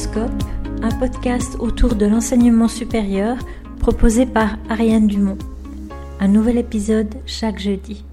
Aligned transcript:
Pédagoscope, 0.00 0.42
un 0.82 0.98
podcast 0.98 1.56
autour 1.58 1.94
de 1.94 2.06
l'enseignement 2.06 2.68
supérieur 2.68 3.36
proposé 3.80 4.24
par 4.24 4.56
Ariane 4.70 5.06
Dumont. 5.06 5.36
Un 6.20 6.28
nouvel 6.28 6.56
épisode 6.56 7.14
chaque 7.26 7.58
jeudi. 7.58 8.06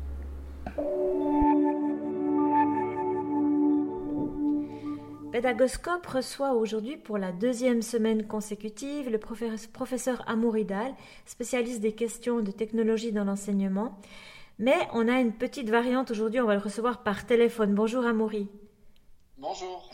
Pédagoscope 5.32 6.06
reçoit 6.08 6.56
aujourd'hui 6.56 6.98
pour 6.98 7.18
la 7.18 7.32
deuxième 7.32 7.82
semaine 7.82 8.28
consécutive 8.28 9.10
le 9.10 9.18
professeur 9.18 10.24
Amouridal, 10.28 10.94
spécialiste 11.26 11.80
des 11.80 11.94
questions 11.94 12.42
de 12.42 12.52
technologie 12.52 13.14
dans 13.14 13.24
l'enseignement. 13.24 13.98
Mais 14.60 14.76
on 14.94 15.08
a 15.08 15.22
une 15.22 15.32
petite 15.32 15.70
variante 15.70 16.12
aujourd'hui, 16.12 16.42
on 16.42 16.48
va 16.48 16.56
le 16.56 16.62
recevoir 16.62 17.04
par 17.04 17.26
téléphone. 17.26 17.74
Bonjour 17.74 18.06
Amoury. 18.06 18.50
Bonjour. 19.38 19.90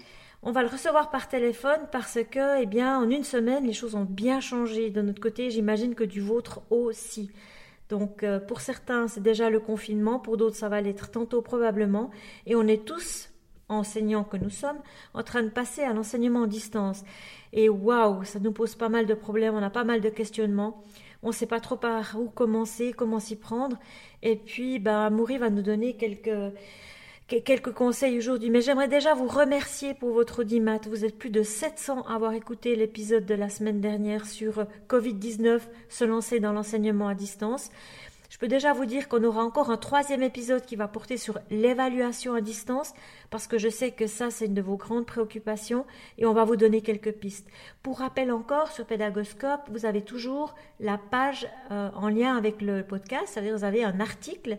On 0.45 0.51
va 0.51 0.61
le 0.61 0.67
recevoir 0.67 1.09
par 1.09 1.29
téléphone 1.29 1.79
parce 1.89 2.19
que, 2.29 2.61
eh 2.61 2.65
bien, 2.65 2.99
en 2.99 3.09
une 3.09 3.23
semaine, 3.23 3.65
les 3.65 3.71
choses 3.71 3.95
ont 3.95 4.03
bien 4.03 4.41
changé. 4.41 4.89
De 4.89 5.01
notre 5.01 5.21
côté, 5.21 5.49
j'imagine 5.49 5.95
que 5.95 6.03
du 6.03 6.19
vôtre 6.19 6.59
aussi. 6.69 7.31
Donc, 7.87 8.23
euh, 8.23 8.41
pour 8.41 8.59
certains, 8.59 9.07
c'est 9.07 9.23
déjà 9.23 9.49
le 9.49 9.61
confinement, 9.61 10.19
pour 10.19 10.35
d'autres, 10.35 10.57
ça 10.57 10.67
va 10.67 10.81
l'être 10.81 11.11
tantôt 11.11 11.41
probablement. 11.41 12.11
Et 12.45 12.57
on 12.57 12.67
est 12.67 12.83
tous, 12.83 13.29
enseignants 13.69 14.25
que 14.25 14.35
nous 14.35 14.49
sommes, 14.49 14.79
en 15.13 15.23
train 15.23 15.43
de 15.43 15.49
passer 15.49 15.81
à 15.81 15.93
l'enseignement 15.93 16.41
en 16.41 16.47
distance. 16.47 17.05
Et 17.53 17.69
waouh, 17.69 18.25
ça 18.25 18.39
nous 18.41 18.51
pose 18.51 18.75
pas 18.75 18.89
mal 18.89 19.05
de 19.05 19.13
problèmes, 19.13 19.55
on 19.55 19.63
a 19.63 19.69
pas 19.69 19.85
mal 19.85 20.01
de 20.01 20.09
questionnements. 20.09 20.83
On 21.21 21.29
ne 21.29 21.33
sait 21.33 21.45
pas 21.45 21.61
trop 21.61 21.77
par 21.77 22.19
où 22.19 22.27
commencer, 22.27 22.91
comment 22.91 23.21
s'y 23.21 23.37
prendre. 23.37 23.77
Et 24.21 24.35
puis, 24.35 24.79
bah, 24.79 25.09
Moury 25.09 25.37
va 25.37 25.49
nous 25.49 25.61
donner 25.61 25.95
quelques 25.95 26.53
quelques 27.27 27.73
conseils 27.73 28.17
aujourd'hui, 28.17 28.49
mais 28.49 28.61
j'aimerais 28.61 28.87
déjà 28.87 29.13
vous 29.13 29.27
remercier 29.27 29.93
pour 29.93 30.11
votre 30.11 30.39
audimat. 30.41 30.79
Vous 30.87 31.05
êtes 31.05 31.17
plus 31.17 31.29
de 31.29 31.43
700 31.43 32.03
à 32.03 32.15
avoir 32.15 32.33
écouté 32.33 32.75
l'épisode 32.75 33.25
de 33.25 33.33
la 33.33 33.49
semaine 33.49 33.81
dernière 33.81 34.25
sur 34.25 34.59
euh, 34.59 34.65
Covid-19, 34.89 35.61
se 35.89 36.03
lancer 36.03 36.39
dans 36.39 36.53
l'enseignement 36.53 37.07
à 37.07 37.15
distance. 37.15 37.69
Je 38.29 38.39
peux 38.39 38.47
déjà 38.47 38.73
vous 38.73 38.87
dire 38.87 39.07
qu'on 39.07 39.23
aura 39.23 39.43
encore 39.43 39.69
un 39.69 39.77
troisième 39.77 40.23
épisode 40.23 40.65
qui 40.65 40.75
va 40.75 40.87
porter 40.87 41.17
sur 41.17 41.37
l'évaluation 41.51 42.33
à 42.33 42.41
distance, 42.41 42.93
parce 43.29 43.45
que 43.45 43.59
je 43.59 43.69
sais 43.69 43.91
que 43.91 44.07
ça, 44.07 44.31
c'est 44.31 44.47
une 44.47 44.55
de 44.55 44.61
vos 44.61 44.75
grandes 44.75 45.05
préoccupations, 45.05 45.85
et 46.17 46.25
on 46.25 46.33
va 46.33 46.43
vous 46.43 46.55
donner 46.55 46.81
quelques 46.81 47.11
pistes. 47.11 47.47
Pour 47.83 47.99
rappel 47.99 48.31
encore, 48.31 48.71
sur 48.71 48.87
Pédagoscope, 48.87 49.69
vous 49.69 49.85
avez 49.85 50.01
toujours 50.01 50.55
la 50.79 50.97
page 50.97 51.47
euh, 51.69 51.91
en 51.95 52.09
lien 52.09 52.35
avec 52.35 52.63
le 52.63 52.83
podcast, 52.83 53.25
c'est-à-dire 53.27 53.55
vous 53.55 53.63
avez 53.63 53.83
un 53.83 53.99
article 53.99 54.57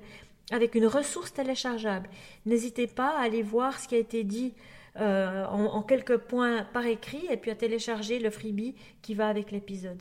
avec 0.51 0.75
une 0.75 0.87
ressource 0.87 1.33
téléchargeable. 1.33 2.09
N'hésitez 2.47 2.87
pas 2.87 3.17
à 3.17 3.23
aller 3.23 3.43
voir 3.43 3.79
ce 3.79 3.89
qui 3.89 3.95
a 3.95 3.99
été 3.99 4.25
dit 4.25 4.55
euh, 5.01 5.45
en, 5.47 5.83
quelques 5.83 6.19
points 6.19 6.63
par 6.73 6.87
écrit 6.87 7.27
et 7.29 7.37
puis 7.37 7.51
à 7.51 7.57
télécharger 7.57 8.21
le 8.21 8.31
freebie 8.31 8.77
qui 9.03 9.15
va 9.15 9.29
avec 9.29 9.51
l'épisode. 9.51 10.01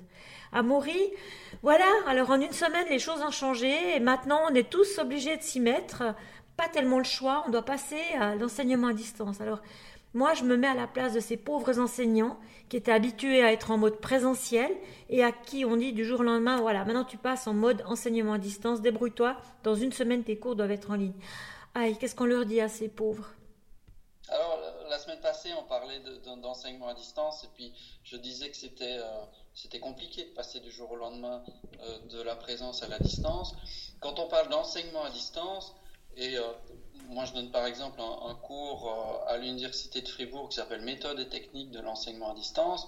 Amaury, 0.52 1.12
voilà, 1.64 1.90
alors 2.06 2.30
en 2.30 2.40
une 2.40 2.52
semaine 2.52 2.86
les 2.90 3.00
choses 3.00 3.22
ont 3.22 3.32
changé 3.32 3.96
et 3.96 4.00
maintenant 4.00 4.40
on 4.52 4.54
est 4.54 4.70
tous 4.70 5.00
obligés 5.00 5.38
de 5.38 5.42
s'y 5.42 5.60
mettre. 5.60 6.04
Pas 6.58 6.68
tellement 6.68 7.00
le 7.00 7.04
choix, 7.04 7.44
on 7.48 7.50
doit 7.50 7.66
passer 7.66 8.00
à 8.20 8.36
l'enseignement 8.36 8.88
à 8.88 8.94
distance. 8.94 9.42
Alors 9.42 9.64
moi, 10.14 10.36
je 10.36 10.44
me 10.44 10.56
mets 10.58 10.68
à 10.68 10.76
la 10.76 10.86
place 10.86 11.14
de 11.14 11.20
ces 11.20 11.38
pauvres 11.38 11.80
enseignants 11.80 12.38
qui 12.70 12.78
étaient 12.78 12.92
habitués 12.92 13.44
à 13.44 13.52
être 13.52 13.72
en 13.72 13.78
mode 13.78 14.00
présentiel 14.00 14.72
et 15.10 15.24
à 15.24 15.32
qui 15.32 15.66
on 15.66 15.76
dit 15.76 15.92
du 15.92 16.06
jour 16.06 16.20
au 16.20 16.24
lendemain, 16.24 16.62
voilà, 16.62 16.86
maintenant 16.86 17.04
tu 17.04 17.18
passes 17.18 17.48
en 17.48 17.54
mode 17.54 17.84
enseignement 17.88 18.34
à 18.34 18.38
distance, 18.38 18.82
débrouille-toi, 18.82 19.38
dans 19.64 19.76
une 19.76 19.92
semaine 19.92 20.24
tes 20.24 20.38
cours 20.38 20.56
doivent 20.56 20.72
être 20.72 20.92
en 20.92 20.96
ligne. 20.96 21.14
Aïe, 21.74 21.98
qu'est-ce 21.98 22.16
qu'on 22.16 22.26
leur 22.26 22.46
dit 22.46 22.62
à 22.62 22.70
ces 22.70 22.90
pauvres? 22.90 23.34
Alors, 24.30 24.60
la 24.90 25.00
semaine 25.00 25.20
passée, 25.20 25.50
on 25.60 25.64
parlait 25.64 26.00
d'enseignement 26.42 26.88
à 26.88 26.94
distance 26.94 27.44
et 27.44 27.48
puis 27.56 27.74
je 28.04 28.16
disais 28.16 28.50
que 28.50 28.56
c'était 28.56 29.00
euh, 29.00 29.80
compliqué 29.82 30.26
de 30.26 30.30
passer 30.30 30.60
du 30.60 30.72
jour 30.72 30.92
au 30.92 30.96
lendemain 30.96 31.44
euh, 31.82 32.00
de 32.10 32.22
la 32.22 32.36
présence 32.36 32.84
à 32.84 32.88
la 32.88 33.00
distance. 33.00 33.56
Quand 34.00 34.20
on 34.20 34.28
parle 34.28 34.50
d'enseignement 34.50 35.04
à 35.04 35.10
distance, 35.10 35.76
et 36.16 36.38
euh, 36.38 36.52
moi, 37.08 37.26
je 37.26 37.34
donne 37.34 37.52
par 37.52 37.66
exemple 37.66 38.02
un, 38.02 38.36
cours 38.36 38.88
euh, 38.90 39.32
à 39.32 39.38
l'université 39.38 40.02
de 40.02 40.08
Fribourg 40.08 40.50
qui 40.50 40.56
s'appelle 40.56 40.82
Méthode 40.82 41.20
et 41.20 41.28
techniques 41.28 41.72
de 41.72 41.80
l'enseignement 41.80 42.32
à 42.32 42.36
distance. 42.36 42.88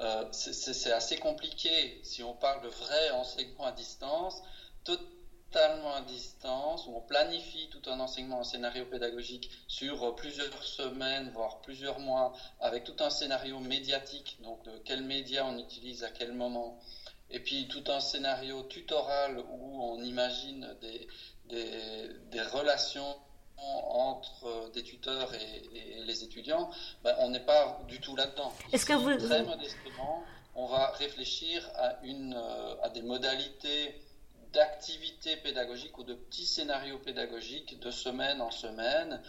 Euh, 0.00 0.24
c'est 0.32 0.92
assez 0.92 1.16
compliqué 1.16 2.00
si 2.02 2.22
on 2.22 2.34
parle 2.34 2.62
de 2.62 2.68
vrai 2.68 3.10
enseignement 3.10 3.66
à 3.66 3.72
distance, 3.72 4.42
totalement 4.82 5.94
à 5.94 6.00
distance, 6.00 6.86
où 6.86 6.96
on 6.96 7.00
planifie 7.00 7.68
tout 7.70 7.82
un 7.88 8.00
enseignement, 8.00 8.40
un 8.40 8.44
scénario 8.44 8.86
pédagogique 8.86 9.50
sur 9.68 10.16
plusieurs 10.16 10.64
semaines, 10.64 11.30
voire 11.30 11.60
plusieurs 11.60 12.00
mois, 12.00 12.32
avec 12.58 12.82
tout 12.82 12.96
un 12.98 13.10
scénario 13.10 13.60
médiatique, 13.60 14.36
donc 14.40 14.64
de 14.64 14.78
quels 14.78 15.02
médias 15.02 15.44
on 15.44 15.58
utilise 15.58 16.02
à 16.02 16.10
quel 16.10 16.32
moment, 16.32 16.76
et 17.30 17.38
puis 17.38 17.68
tout 17.68 17.84
un 17.86 18.00
scénario 18.00 18.64
tutoral 18.64 19.38
où 19.38 19.80
on 19.80 20.02
imagine 20.02 20.76
des, 20.80 21.06
des, 21.48 22.40
relations 22.52 23.16
entre 23.56 24.70
des 24.72 24.82
tuteurs 24.82 25.32
et, 25.34 26.02
les 26.04 26.22
étudiants, 26.22 26.70
ben, 27.02 27.14
on 27.20 27.30
n'est 27.30 27.44
pas 27.44 27.80
du 27.88 28.00
tout 28.00 28.14
là-dedans. 28.14 28.52
Est-ce 28.72 28.84
que 28.84 28.92
vous... 28.92 29.16
Très 29.26 29.42
modestement, 29.42 30.22
on 30.54 30.66
va 30.66 30.88
réfléchir 30.92 31.68
à, 31.76 31.98
une, 32.04 32.38
à 32.82 32.88
des 32.90 33.02
modalités 33.02 33.94
d'activités 34.54 35.36
pédagogiques 35.36 35.98
ou 35.98 36.04
de 36.04 36.14
petits 36.14 36.46
scénarios 36.46 36.98
pédagogiques 36.98 37.78
de 37.80 37.90
semaine 37.90 38.40
en 38.40 38.50
semaine 38.50 39.20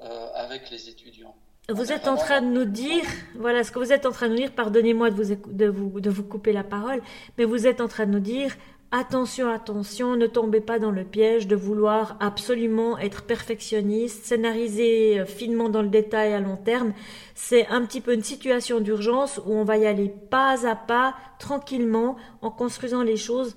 euh, 0.00 0.28
avec 0.34 0.70
les 0.70 0.88
étudiants. 0.88 1.34
Vous 1.68 1.92
êtes 1.92 2.08
en 2.08 2.16
train 2.16 2.42
de 2.42 2.46
nous 2.46 2.64
dire, 2.64 3.04
voilà 3.36 3.62
ce 3.62 3.70
que 3.70 3.78
vous 3.78 3.92
êtes 3.92 4.04
en 4.04 4.10
train 4.10 4.26
de 4.26 4.32
nous 4.32 4.38
dire, 4.38 4.52
pardonnez-moi 4.52 5.10
de 5.10 5.22
vous, 5.22 5.52
de, 5.52 5.66
vous, 5.66 6.00
de 6.00 6.10
vous 6.10 6.24
couper 6.24 6.52
la 6.52 6.64
parole, 6.64 7.00
mais 7.38 7.44
vous 7.44 7.68
êtes 7.68 7.80
en 7.80 7.86
train 7.86 8.04
de 8.06 8.10
nous 8.10 8.20
dire, 8.20 8.52
Attention, 8.94 9.50
attention, 9.50 10.16
ne 10.16 10.26
tombez 10.26 10.60
pas 10.60 10.78
dans 10.78 10.90
le 10.90 11.02
piège 11.02 11.46
de 11.46 11.56
vouloir 11.56 12.18
absolument 12.20 12.98
être 12.98 13.24
perfectionniste, 13.24 14.26
scénariser 14.26 15.18
euh, 15.18 15.24
finement 15.24 15.70
dans 15.70 15.80
le 15.80 15.88
détail 15.88 16.34
à 16.34 16.40
long 16.40 16.58
terme. 16.58 16.92
C'est 17.34 17.66
un 17.68 17.86
petit 17.86 18.02
peu 18.02 18.12
une 18.12 18.22
situation 18.22 18.80
d'urgence 18.80 19.40
où 19.46 19.54
on 19.54 19.64
va 19.64 19.78
y 19.78 19.86
aller 19.86 20.10
pas 20.10 20.68
à 20.68 20.76
pas, 20.76 21.14
tranquillement, 21.38 22.16
en 22.42 22.50
construisant 22.50 23.02
les 23.02 23.16
choses 23.16 23.56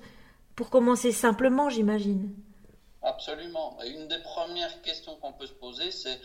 pour 0.54 0.70
commencer 0.70 1.12
simplement, 1.12 1.68
j'imagine. 1.68 2.30
Absolument. 3.02 3.76
Une 3.84 4.08
des 4.08 4.22
premières 4.22 4.80
questions 4.80 5.16
qu'on 5.20 5.34
peut 5.34 5.46
se 5.46 5.52
poser, 5.52 5.90
c'est 5.90 6.18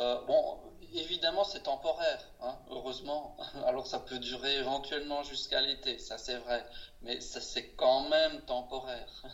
euh, 0.00 0.16
bon, 0.26 0.58
évidemment, 0.94 1.44
c'est 1.44 1.64
temporaire, 1.64 2.24
hein, 2.40 2.58
heureusement. 2.70 3.36
Alors, 3.66 3.86
ça 3.86 3.98
peut 3.98 4.18
durer 4.18 4.56
éventuellement 4.56 5.22
jusqu'à 5.22 5.60
l'été, 5.60 5.98
ça 5.98 6.18
c'est 6.18 6.36
vrai, 6.36 6.64
mais 7.02 7.20
ça 7.20 7.40
c'est 7.40 7.74
quand 7.76 8.08
même 8.08 8.40
temporaire. 8.42 9.22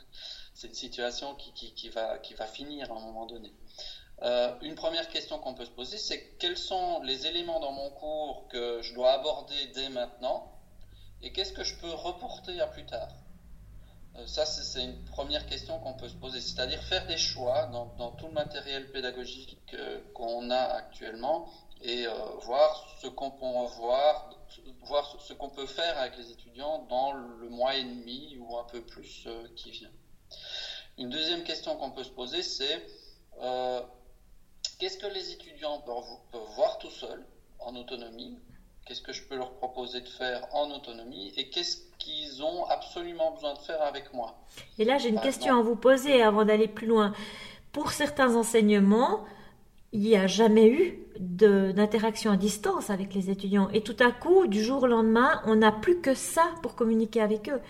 C'est 0.57 0.69
une 0.69 0.75
situation 0.75 1.35
qui, 1.35 1.75
qui, 1.75 1.89
va, 1.89 2.17
qui 2.19 2.33
va 2.35 2.47
finir 2.47 2.93
à 2.93 2.95
un 2.95 3.01
moment 3.01 3.27
donné. 3.27 3.53
Euh, 4.23 4.55
une 4.63 4.77
première 4.77 5.09
question 5.09 5.39
qu'on 5.41 5.53
peut 5.53 5.65
se 5.65 5.71
poser, 5.71 5.99
c'est 5.99 6.37
quels 6.39 6.57
sont 6.57 7.01
les 7.01 7.27
éléments 7.27 7.59
dans 7.59 7.73
mon 7.73 7.91
cours 7.91 8.47
que 8.49 8.81
je 8.81 8.95
dois 8.95 9.15
aborder 9.15 9.67
dès 9.75 9.89
maintenant 9.89 10.55
et 11.23 11.33
qu'est-ce 11.33 11.53
que 11.53 11.65
je 11.65 11.75
peux 11.75 11.93
reporter 11.93 12.61
à 12.61 12.69
plus 12.69 12.87
tard? 12.87 13.24
Ça, 14.27 14.47
c'est 14.47 14.85
une 14.85 15.05
première 15.07 15.45
question 15.47 15.79
qu'on 15.81 15.95
peut 15.95 16.09
se 16.09 16.15
poser, 16.15 16.41
c'est-à-dire 16.41 16.83
faire 16.85 17.07
des 17.07 17.17
choix 17.17 17.67
dans, 17.67 18.13
tout 18.13 18.27
le 18.27 18.33
matériel 18.33 18.91
pédagogique 18.93 19.59
euh, 19.75 20.01
qu'on 20.15 20.51
a 20.51 20.57
actuellement 20.61 21.49
et 21.83 22.07
euh, 22.07 22.13
voir 22.43 22.97
ce 23.01 23.09
qu'on 23.09 23.33
peut 23.33 23.45
ce 25.21 25.33
qu'on 25.33 25.51
peut 25.51 25.67
faire 25.67 25.99
avec 25.99 26.17
les 26.17 26.31
étudiants 26.31 26.87
dans 26.89 27.13
le 27.13 27.49
mois 27.49 27.75
et 27.75 27.83
demi 27.83 28.37
ou 28.39 28.57
un 28.57 28.65
peu 28.65 28.81
plus 28.81 29.27
qui 29.57 29.73
vient. 29.73 29.91
Une 30.97 31.11
deuxième 31.11 31.43
question 31.43 31.77
qu'on 31.77 31.91
peut 31.91 32.05
se 32.05 32.11
poser, 32.11 32.43
c'est 32.43 32.87
qu'est-ce 34.79 34.99
que 34.99 35.07
les 35.07 35.33
étudiants 35.33 35.81
peuvent 35.81 36.55
voir 36.55 36.79
tout 36.79 36.91
seuls 36.91 37.27
en 37.59 37.75
autonomie? 37.75 38.39
Qu'est-ce 38.87 39.03
que 39.03 39.13
je 39.13 39.25
peux 39.25 39.37
leur 39.37 39.55
proposer 39.57 40.01
de 40.03 40.09
faire 40.09 40.47
en 40.55 40.71
autonomie? 40.71 41.33
Et 41.37 41.51
qu'est-ce 41.51 41.79
qu'ils 42.05 42.43
ont 42.43 42.67
absolument 42.67 43.33
besoin 43.33 43.55
de 43.55 43.59
faire 43.59 43.83
avec 43.83 44.13
moi 44.13 44.35
Et 44.79 44.85
là, 44.85 44.99
j'ai 44.99 45.09
une 45.09 45.21
question 45.21 45.59
à 45.59 45.63
vous 45.63 45.77
poser 45.77 46.23
avant 46.23 46.45
d'aller 46.45 46.69
plus 46.69 46.87
loin. 46.87 47.13
Pour 47.73 47.93
certains 47.93 48.37
enseignements, 48.37 49.25
il 49.93 50.01
n'y 50.01 50.17
a 50.17 50.27
jamais 50.27 50.69
eu 50.69 50.99
d'interaction 51.19 52.33
à 52.33 52.37
distance 52.37 52.91
avec 52.91 53.15
les 53.15 53.31
étudiants. 53.31 53.69
Et 53.73 53.81
tout 53.81 53.97
à 54.01 54.11
coup, 54.11 54.47
du 54.47 54.63
jour 54.63 54.83
au 54.83 54.87
lendemain, 54.87 55.41
on 55.47 55.57
n'a 55.57 55.73
plus 55.73 56.01
que 56.01 56.15
ça 56.15 56.45
pour 56.63 56.75
communiquer 56.75 57.21
avec 57.21 57.49
eux. 57.49 57.61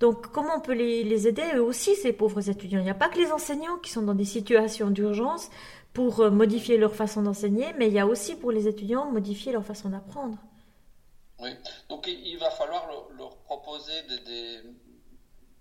Donc, 0.00 0.28
comment 0.32 0.56
on 0.56 0.60
peut 0.60 0.74
les, 0.74 1.04
les 1.04 1.28
aider, 1.28 1.44
eux 1.54 1.62
aussi, 1.62 1.94
ces 1.94 2.12
pauvres 2.12 2.48
étudiants? 2.48 2.80
Il 2.80 2.84
n'y 2.84 2.90
a 2.90 2.94
pas 2.94 3.08
que 3.08 3.18
les 3.18 3.30
enseignants 3.30 3.76
qui 3.82 3.90
sont 3.90 4.02
dans 4.02 4.14
des 4.14 4.24
situations 4.24 4.90
d'urgence 4.90 5.50
pour 5.92 6.20
euh, 6.20 6.30
modifier 6.30 6.78
leur 6.78 6.94
façon 6.94 7.22
d'enseigner, 7.22 7.66
mais 7.78 7.88
il 7.88 7.92
y 7.92 8.00
a 8.00 8.06
aussi 8.06 8.34
pour 8.34 8.50
les 8.50 8.66
étudiants 8.66 9.10
modifier 9.10 9.52
leur 9.52 9.64
façon 9.64 9.90
d'apprendre. 9.90 10.38
Donc 11.88 12.06
il 12.06 12.38
va 12.38 12.50
falloir 12.50 12.86
leur, 13.16 13.36
proposer 13.38 14.02
des, 14.02 14.60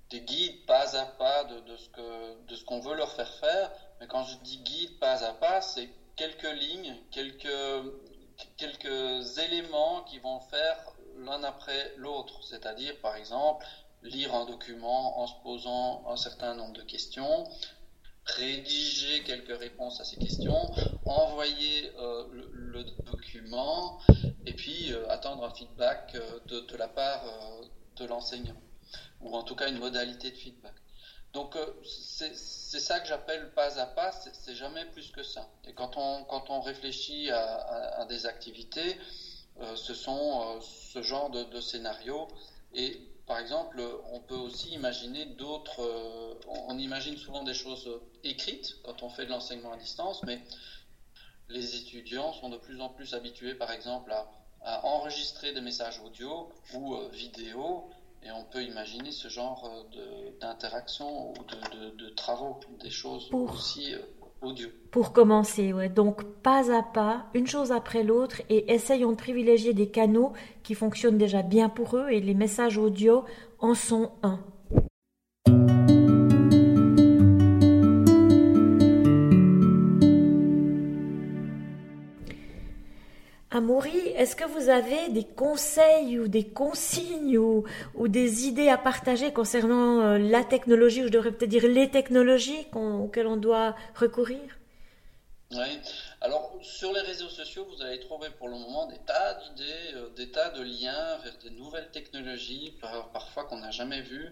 des, 0.10 0.22
guides 0.22 0.66
pas 0.66 0.96
à 0.98 1.06
pas 1.06 1.44
de 1.46 2.56
ce 2.56 2.66
qu'on 2.66 2.80
veut 2.80 2.96
leur 2.96 3.12
faire 3.12 3.34
faire. 3.36 3.72
Mais 4.00 4.08
quand 4.08 4.24
je 4.24 4.36
dis 4.38 4.58
guide 4.60 5.00
pas 5.00 5.24
à 5.24 5.34
pas, 5.34 5.62
c'est 5.62 5.90
quelques 6.16 6.52
lignes, 6.52 6.96
quelques 7.12 7.48
quelques 8.58 9.38
éléments 9.38 10.04
qui 10.04 10.20
vont 10.20 10.40
faire 10.40 10.78
l'un 11.18 11.44
après 11.44 11.94
l'autre. 11.98 12.44
C'est-à-dire, 12.44 13.00
par 13.02 13.16
exemple, 13.16 13.66
lire 14.04 14.34
un 14.34 14.46
document 14.46 15.20
en 15.20 15.28
se 15.28 15.34
posant 15.44 16.04
un 16.08 16.18
certain 16.18 16.56
nombre 16.56 16.74
de 16.74 16.82
questions, 16.82 17.48
rédiger 18.26 19.24
quelques 19.24 19.58
réponses 19.58 20.00
à 20.00 20.04
ces 20.04 20.18
questions, 20.18 20.72
envoyer 21.06 21.92
euh, 21.98 22.28
le, 22.32 22.84
document 23.06 24.00
et 24.46 24.54
puis 24.54 24.92
euh, 24.92 25.10
attendre 25.10 25.44
un 25.44 25.54
feedback 25.54 26.16
euh, 26.16 26.40
de, 26.46 26.76
la 26.78 26.88
part 26.88 27.24
de 27.98 28.06
l'enseignant, 28.06 28.60
ou 29.22 29.36
en 29.36 29.44
tout 29.44 29.56
cas 29.56 29.70
une 29.70 29.80
modalité 29.80 30.32
de 30.32 30.38
feedback. 30.38 30.74
Donc 31.34 31.58
c'est 31.86 32.36
ça 32.36 33.00
que 33.00 33.08
j'appelle 33.08 33.54
pas 33.54 33.80
à 33.80 33.86
pas, 33.86 34.12
c'est 34.12 34.56
jamais 34.56 34.84
plus 34.88 35.12
que 35.12 35.24
ça. 35.24 35.48
Et 35.66 35.74
quand 35.74 35.96
on, 35.96 36.26
quand 36.26 36.50
on 36.50 36.60
réfléchit 36.60 37.32
à, 37.32 38.06
des 38.10 38.26
activités, 38.26 38.98
ce 39.76 39.94
sont 39.94 40.60
ce 40.62 41.02
genre 41.02 41.30
de, 41.30 41.46
de 41.46 41.62
scénarios. 41.62 42.28
Et 42.74 43.02
par 43.32 43.40
exemple, 43.40 43.82
on 44.12 44.20
peut 44.20 44.36
aussi 44.36 44.72
imaginer 44.72 45.26
d'autres. 45.26 45.82
Euh, 45.82 46.34
on 46.68 46.78
imagine 46.78 47.16
souvent 47.16 47.44
des 47.44 47.54
choses 47.54 47.90
écrites 48.26 48.76
quand 48.84 49.04
on 49.04 49.10
fait 49.10 49.24
de 49.24 49.30
l'enseignement 49.30 49.72
à 49.72 49.78
distance, 49.78 50.22
mais 50.24 50.42
les 51.52 51.76
étudiants 51.76 52.34
sont 52.34 52.50
de 52.50 52.58
plus 52.58 52.82
en 52.82 52.90
plus 52.90 53.14
habitués, 53.14 53.54
par 53.56 53.72
exemple, 53.72 54.12
à, 54.12 54.86
enregistrer 54.86 55.54
des 55.54 55.62
messages 55.62 56.00
audio 56.06 56.50
ou 56.76 56.94
euh, 56.94 57.10
vidéo, 57.10 57.90
et 58.24 58.32
on 58.32 58.44
peut 58.44 58.64
imaginer 58.64 59.12
ce 59.12 59.28
genre 59.28 59.88
euh, 59.98 60.30
d'interaction 60.40 61.32
ou 61.32 61.34
de, 61.98 62.10
travaux, 62.10 62.60
des 62.80 62.92
choses 62.92 63.30
aussi 63.34 63.96
pour 64.92 65.14
commencer, 65.14 65.72
ouais. 65.72 65.90
Donc 65.90 66.24
pas 66.42 66.76
à 66.76 66.82
pas, 66.82 67.28
une 67.34 67.48
chose 67.48 67.72
après 67.72 68.04
l'autre, 68.04 68.42
et 68.50 68.74
essayons 68.74 69.12
de 69.12 69.16
privilégier 69.16 69.74
des 69.74 69.90
canaux 69.90 70.34
qui 70.64 70.74
fonctionnent 70.74 71.18
déjà 71.18 71.44
bien 71.44 71.70
pour 71.70 71.96
eux, 71.96 72.10
et 72.10 72.20
les 72.20 72.34
messages 72.34 72.78
audio 72.78 73.24
en 73.60 73.76
sont 73.76 74.12
un. 74.24 74.40
Amaury, 83.54 83.98
est-ce 84.16 84.38
que 84.38 84.46
vous 84.46 84.70
avez 84.70 85.10
des 85.10 85.26
conseils 85.26 86.18
ou 86.18 86.30
des 86.30 86.48
consignes 86.48 87.38
ou, 87.38 87.66
des 88.08 88.46
idées 88.46 88.70
à 88.70 88.78
partager 88.78 89.34
concernant 89.34 90.00
euh, 90.00 90.18
la 90.18 90.46
technologie, 90.46 91.02
ou 91.02 91.08
je 91.08 91.12
devrais 91.12 91.34
peut-être 91.34 91.50
dire 91.50 91.68
les 91.68 91.92
technologies 91.92 92.66
auxquelles 92.74 93.28
on 93.28 93.36
doit 93.36 93.76
recourir? 93.94 94.40
Oui, 95.52 95.80
alors 96.22 96.58
sur 96.62 96.94
les 96.94 97.02
réseaux 97.02 97.28
sociaux, 97.28 97.68
vous 97.76 97.82
allez 97.82 98.00
trouver 98.00 98.30
pour 98.30 98.48
le 98.48 98.58
moment 98.58 98.86
des 98.86 99.00
tas 99.00 99.34
d'idées, 99.34 99.96
euh, 99.96 100.10
des 100.16 100.32
tas 100.32 100.52
de 100.52 100.62
liens 100.62 101.18
vers 101.18 101.38
des 101.44 101.50
nouvelles 101.50 101.92
technologies, 101.92 102.74
parfois 103.12 103.44
qu'on 103.44 103.58
n'a 103.58 103.72
jamais 103.72 104.00
vues. 104.00 104.32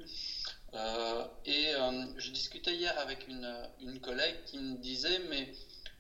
Euh, 0.76 1.26
et 1.46 1.74
je 2.16 2.32
discutais 2.32 2.74
hier 2.74 2.98
avec 3.00 3.28
une, 3.28 3.52
une 3.82 4.00
collègue 4.00 4.38
qui 4.46 4.60
me 4.60 4.78
disait, 4.78 5.20
mais 5.30 5.52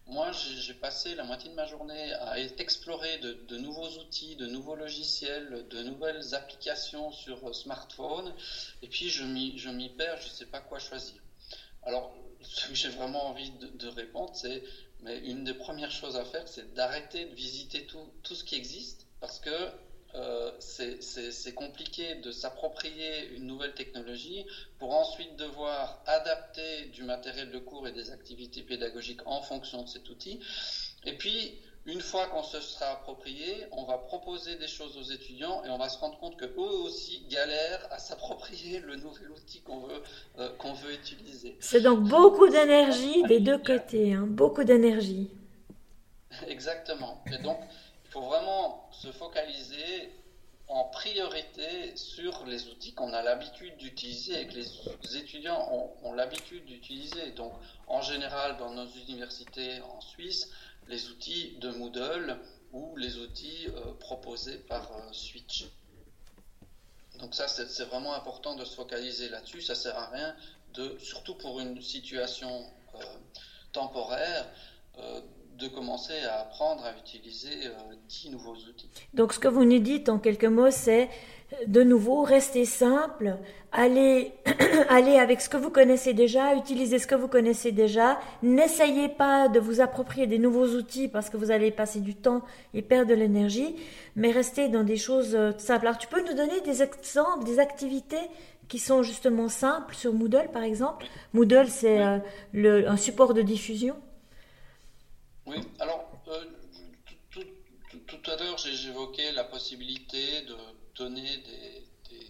moi, 0.09 0.31
j'ai 0.31 0.73
passé 0.73 1.13
la 1.15 1.23
moitié 1.23 1.49
de 1.49 1.55
ma 1.55 1.65
journée 1.65 2.13
à 2.13 2.39
explorer 2.39 3.17
de, 3.17 3.57
nouveaux 3.57 3.89
outils, 3.99 4.35
de 4.35 4.47
nouveaux 4.47 4.75
logiciels, 4.75 5.67
de 5.69 5.81
nouvelles 5.81 6.33
applications 6.33 7.11
sur 7.11 7.53
smartphone, 7.53 8.33
et 8.81 8.87
puis 8.87 9.09
je 9.09 9.23
m'y 9.23 9.89
perds, 9.89 10.21
je 10.21 10.29
ne 10.29 10.33
sais 10.33 10.45
pas 10.45 10.59
quoi 10.59 10.79
choisir. 10.79 11.21
Alors, 11.83 12.13
ce 12.41 12.67
que 12.67 12.73
j'ai 12.73 12.89
vraiment 12.89 13.27
envie 13.27 13.51
de, 13.51 13.87
répondre, 13.87 14.31
c'est, 14.35 14.63
mais 14.99 15.17
une 15.19 15.43
des 15.43 15.53
premières 15.53 15.91
choses 15.91 16.15
à 16.15 16.25
faire, 16.25 16.47
c'est 16.47 16.73
d'arrêter 16.73 17.25
de 17.25 17.33
visiter 17.33 17.85
tout, 17.85 18.11
tout 18.23 18.35
ce 18.35 18.43
qui 18.43 18.55
existe, 18.55 19.05
parce 19.19 19.39
que 19.39 19.71
euh, 20.15 20.51
c'est 20.59 21.53
compliqué 21.53 22.15
de 22.15 22.31
s'approprier 22.31 23.29
une 23.35 23.45
nouvelle 23.45 23.73
technologie 23.73 24.45
pour 24.79 24.95
ensuite 24.95 25.35
devoir 25.35 26.01
adapter 26.07 26.85
du 26.85 27.03
matériel 27.03 27.51
de 27.51 27.59
cours 27.59 27.87
et 27.87 27.91
des 27.91 28.09
activités 28.11 28.63
pédagogiques 28.63 29.21
en 29.25 29.41
fonction 29.41 29.83
de 29.83 29.87
cet 29.87 30.09
outil. 30.09 30.39
Et 31.05 31.13
puis, 31.13 31.59
une 31.85 32.01
fois 32.01 32.27
qu'on 32.27 32.43
se 32.43 32.59
sera 32.59 32.91
approprié, 32.91 33.65
on 33.71 33.83
va 33.83 33.97
proposer 33.97 34.55
des 34.57 34.67
choses 34.67 34.97
aux 34.97 35.11
étudiants 35.11 35.63
et 35.63 35.69
on 35.69 35.77
va 35.77 35.89
se 35.89 35.97
rendre 35.97 36.17
compte 36.19 36.37
qu'eux 36.37 36.77
aussi 36.83 37.25
galèrent 37.29 37.87
à 37.91 37.99
s'approprier 37.99 38.79
le 38.79 38.95
nouvel 38.95 39.31
outil 39.31 39.61
qu'on 39.61 39.79
veut, 39.79 40.01
euh, 40.39 40.49
qu'on 40.57 40.73
veut 40.73 40.93
utiliser. 40.93 41.55
C'est 41.59 41.81
donc 41.81 42.01
beaucoup 42.01 42.49
d'énergie 42.49 43.23
des 43.23 43.39
deux 43.39 43.57
côtés, 43.57 44.13
hein, 44.13 44.25
beaucoup 44.27 44.63
d'énergie. 44.63 45.29
Exactement. 46.47 47.23
Et 47.31 47.41
donc, 47.41 47.57
il 48.09 48.13
faut 48.13 48.21
vraiment 48.21 48.89
se 48.91 49.11
focaliser 49.11 50.11
en 50.67 50.85
priorité 50.85 51.95
sur 51.95 52.43
les 52.47 52.67
outils 52.69 52.93
qu'on 52.93 53.13
a 53.13 53.21
l'habitude 53.21 53.77
d'utiliser 53.77 54.41
et 54.41 54.47
que 54.47 54.55
les 54.55 55.17
étudiants 55.17 55.93
ont, 56.01 56.13
l'habitude 56.13 56.65
d'utiliser. 56.65 57.31
Donc, 57.33 57.53
en 57.87 58.01
général, 58.01 58.57
dans 58.57 58.71
nos 58.71 58.87
universités 58.87 59.79
en 59.81 60.01
Suisse, 60.01 60.49
les 60.87 61.09
outils 61.09 61.57
de 61.59 61.69
Moodle 61.69 62.39
ou 62.71 62.95
les 62.97 63.17
outils 63.17 63.67
euh, 63.67 63.93
proposés 63.99 64.57
par 64.57 64.91
euh, 64.91 65.11
Switch. 65.11 65.65
Donc 67.19 67.35
ça, 67.35 67.47
c'est 67.47 67.83
vraiment 67.85 68.15
important 68.15 68.55
de 68.55 68.65
se 68.65 68.73
focaliser 68.73 69.29
là-dessus. 69.29 69.61
Ça 69.61 69.75
sert 69.75 69.97
à 69.97 70.07
rien 70.07 70.35
surtout 70.99 71.35
pour 71.35 71.59
une 71.59 71.79
situation 71.81 72.65
euh, 72.95 73.03
temporaire, 73.71 74.47
de 75.59 75.67
commencer 75.67 76.13
à 76.29 76.41
apprendre 76.41 76.85
à 76.85 76.97
utiliser 76.97 77.49
10 78.07 78.27
euh, 78.27 78.31
nouveaux 78.31 78.55
outils. 78.55 78.89
Donc 79.13 79.33
ce 79.33 79.39
que 79.39 79.47
vous 79.47 79.65
nous 79.65 79.79
dites 79.79 80.09
en 80.09 80.17
quelques 80.17 80.45
mots, 80.45 80.71
c'est 80.71 81.09
de 81.67 81.83
nouveau 81.83 82.21
rester 82.21 82.65
simple, 82.65 83.37
aller, 83.71 84.31
aller 84.89 85.17
avec 85.17 85.41
ce 85.41 85.49
que 85.49 85.57
vous 85.57 85.69
connaissez 85.69 86.13
déjà, 86.13 86.55
utiliser 86.55 86.99
ce 86.99 87.07
que 87.07 87.15
vous 87.15 87.27
connaissez 87.27 87.71
déjà, 87.71 88.19
n'essayez 88.43 89.09
pas 89.09 89.47
de 89.47 89.59
vous 89.59 89.81
approprier 89.81 90.27
des 90.27 90.39
nouveaux 90.39 90.67
outils 90.67 91.07
parce 91.07 91.29
que 91.29 91.37
vous 91.37 91.51
allez 91.51 91.71
passer 91.71 91.99
du 91.99 92.15
temps 92.15 92.41
et 92.73 92.81
perdre 92.81 93.09
de 93.09 93.15
l'énergie, 93.15 93.75
mais 94.15 94.31
restez 94.31 94.69
dans 94.69 94.83
des 94.83 94.97
choses 94.97 95.35
euh, 95.35 95.51
simples. 95.57 95.87
Alors 95.87 95.97
tu 95.97 96.07
peux 96.07 96.21
nous 96.21 96.35
donner 96.35 96.61
des 96.61 96.83
exemples, 96.83 97.45
des 97.45 97.59
activités 97.59 98.17
qui 98.67 98.77
sont 98.77 99.01
justement 99.01 99.49
simples 99.49 99.95
sur 99.95 100.13
Moodle 100.13 100.49
par 100.53 100.63
exemple? 100.63 101.05
Moodle 101.33 101.67
c'est 101.67 102.01
euh, 102.01 102.87
un 102.87 102.97
support 102.97 103.33
de 103.33 103.41
diffusion? 103.41 103.95
Oui, 105.49 105.57
alors 105.79 106.07
euh, 106.27 106.45
tout, 107.31 108.31
à 108.31 108.35
l'heure 108.35 108.59
j'évoquais 108.59 109.31
la 109.31 109.43
possibilité 109.43 110.43
de 110.43 110.55
donner 110.95 111.43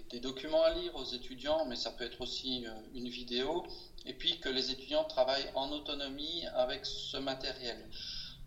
des, 0.09 0.19
documents 0.21 0.63
à 0.63 0.73
lire 0.73 0.95
aux 0.95 1.03
étudiants, 1.03 1.65
mais 1.65 1.75
ça 1.75 1.91
peut 1.91 2.05
être 2.05 2.21
aussi 2.21 2.65
euh, 2.65 2.71
une 2.93 3.09
vidéo, 3.09 3.65
et 4.05 4.13
puis 4.13 4.39
que 4.39 4.47
les 4.47 4.71
étudiants 4.71 5.03
travaillent 5.03 5.49
en 5.53 5.71
autonomie 5.71 6.45
avec 6.55 6.85
ce 6.85 7.17
matériel. 7.17 7.89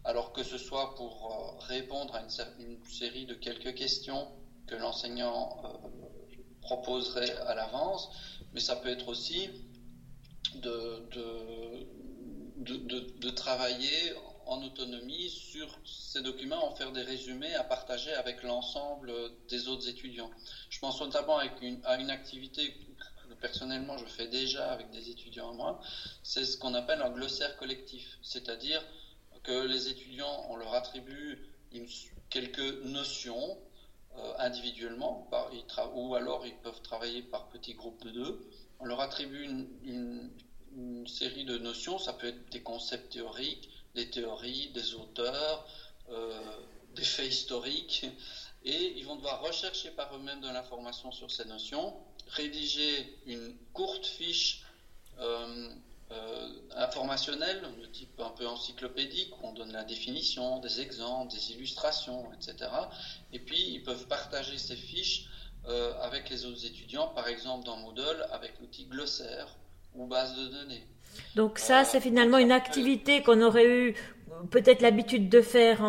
Alors 0.05 0.33
que 0.33 0.43
ce 0.43 0.57
soit 0.57 0.95
pour 0.95 1.33
euh, 1.33 1.67
répondre 1.67 2.15
à 2.15 2.23
une, 2.23 2.79
série 2.87 3.27
de 3.27 3.35
quelques 3.35 3.75
questions 3.75 4.27
que 4.67 4.75
l'enseignant 4.75 5.63
proposerait 6.63 7.37
à 7.47 7.55
l'avance, 7.55 8.09
mais 8.55 8.61
ça 8.61 8.77
peut 8.77 8.89
être 8.89 9.09
aussi 9.09 9.51
de, 10.55 11.09
de, 12.57 13.19
de 13.19 13.31
travailler 13.31 14.15
en 14.47 14.63
autonomie 14.63 15.29
sur 15.31 15.79
ces 15.85 16.23
documents, 16.23 16.67
en 16.67 16.75
faire 16.75 16.93
des 16.93 17.03
résumés 17.03 17.55
à 17.55 17.65
partager 17.65 18.13
avec 18.13 18.43
l'ensemble 18.43 19.13
des 19.49 19.69
autres 19.69 19.89
étudiants. 19.89 20.31
Je 20.71 20.79
pense 20.79 21.01
notamment 21.01 21.39
à 21.39 21.97
une 21.97 22.11
activité 22.11 22.75
que 23.29 23.35
personnellement 23.35 23.97
je 23.97 24.07
fais 24.07 24.29
déjà 24.29 24.71
avec 24.71 24.91
des 24.91 25.11
étudiants 25.11 25.51
à 25.51 25.53
moi, 25.53 25.81
c'est 26.23 26.45
ce 26.45 26.57
qu'on 26.57 26.75
appelle 26.75 27.03
un 27.03 27.11
glossaire 27.11 27.57
collectif, 27.57 28.19
c'est-à-dire 28.23 28.85
que 29.43 29.65
les 29.65 29.89
étudiants, 29.89 30.47
on 30.49 30.57
leur 30.57 30.75
attribue 30.75 31.43
quelques 32.31 32.83
notions 32.83 33.59
euh, 34.17 34.33
individuellement, 34.39 35.29
ou 35.95 36.15
alors 36.15 36.47
ils 36.47 36.57
peuvent 36.57 36.83
travailler 36.83 37.23
par 37.23 37.49
petits 37.49 37.75
groupes 37.75 38.03
de 38.05 38.11
deux. 38.11 38.41
On 38.79 38.85
leur 38.85 39.01
attribue 39.01 39.43
une, 39.43 40.31
une 40.77 41.07
série 41.07 41.45
de 41.45 41.59
notions, 41.59 41.99
ça 41.99 42.13
peut 42.13 42.29
être 42.29 42.51
des 42.51 42.61
concepts 42.61 43.13
théoriques, 43.13 43.69
des 43.95 44.11
théories, 44.11 44.71
des 44.71 44.95
auteurs, 44.95 45.67
euh, 46.11 46.41
des 46.95 47.05
faits 47.05 47.29
historiques, 47.29 48.07
et 48.65 48.93
ils 48.97 49.05
vont 49.05 49.17
devoir 49.17 49.41
rechercher 49.41 49.91
par 49.91 50.15
eux-mêmes 50.15 50.41
de 50.41 50.49
l'information 50.49 51.11
sur 51.11 51.31
ces 51.31 51.45
notions, 51.47 51.95
rédiger 52.29 53.19
une 53.27 53.57
courte 53.73 54.07
fiche 54.07 54.63
euh, 55.19 55.69
euh, 56.11 56.49
informationnelle 56.77 57.63
de 57.81 57.87
type 57.87 58.21
un 58.21 58.31
peu 58.31 58.47
encyclopédique, 58.47 59.37
où 59.39 59.47
on 59.47 59.53
donne 59.53 59.73
la 59.73 59.85
définition, 59.85 60.59
des 60.59 60.81
exemples, 60.81 61.33
des 61.33 61.53
illustrations, 61.53 62.31
etc. 62.35 62.71
Et 63.33 63.39
puis 63.39 63.61
ils 63.61 63.83
peuvent 63.83 64.07
partager 64.07 64.59
ces 64.59 64.77
fiches 64.77 65.27
avec 66.01 66.29
les 66.29 66.45
autres 66.45 66.67
étudiants, 66.67 67.07
par 67.07 67.29
exemple 67.29 67.65
dans 67.65 67.77
Moodle 67.77 68.27
avec 68.33 68.59
l'outil 68.59 68.85
glossaire 68.87 69.57
ou 69.95 70.09
base 70.09 70.37
de 70.37 70.49
données. 70.49 70.92
Donc 71.35 71.59
ça, 71.59 71.85
c'est 71.85 72.01
finalement 72.01 72.39
une 72.39 72.53
activité 72.53 73.23
qu'on 73.23 73.41
aurait 73.41 73.67
eu 73.67 73.95
peut-être 74.51 74.83
l'habitude 74.83 75.29
de 75.29 75.41
faire 75.41 75.83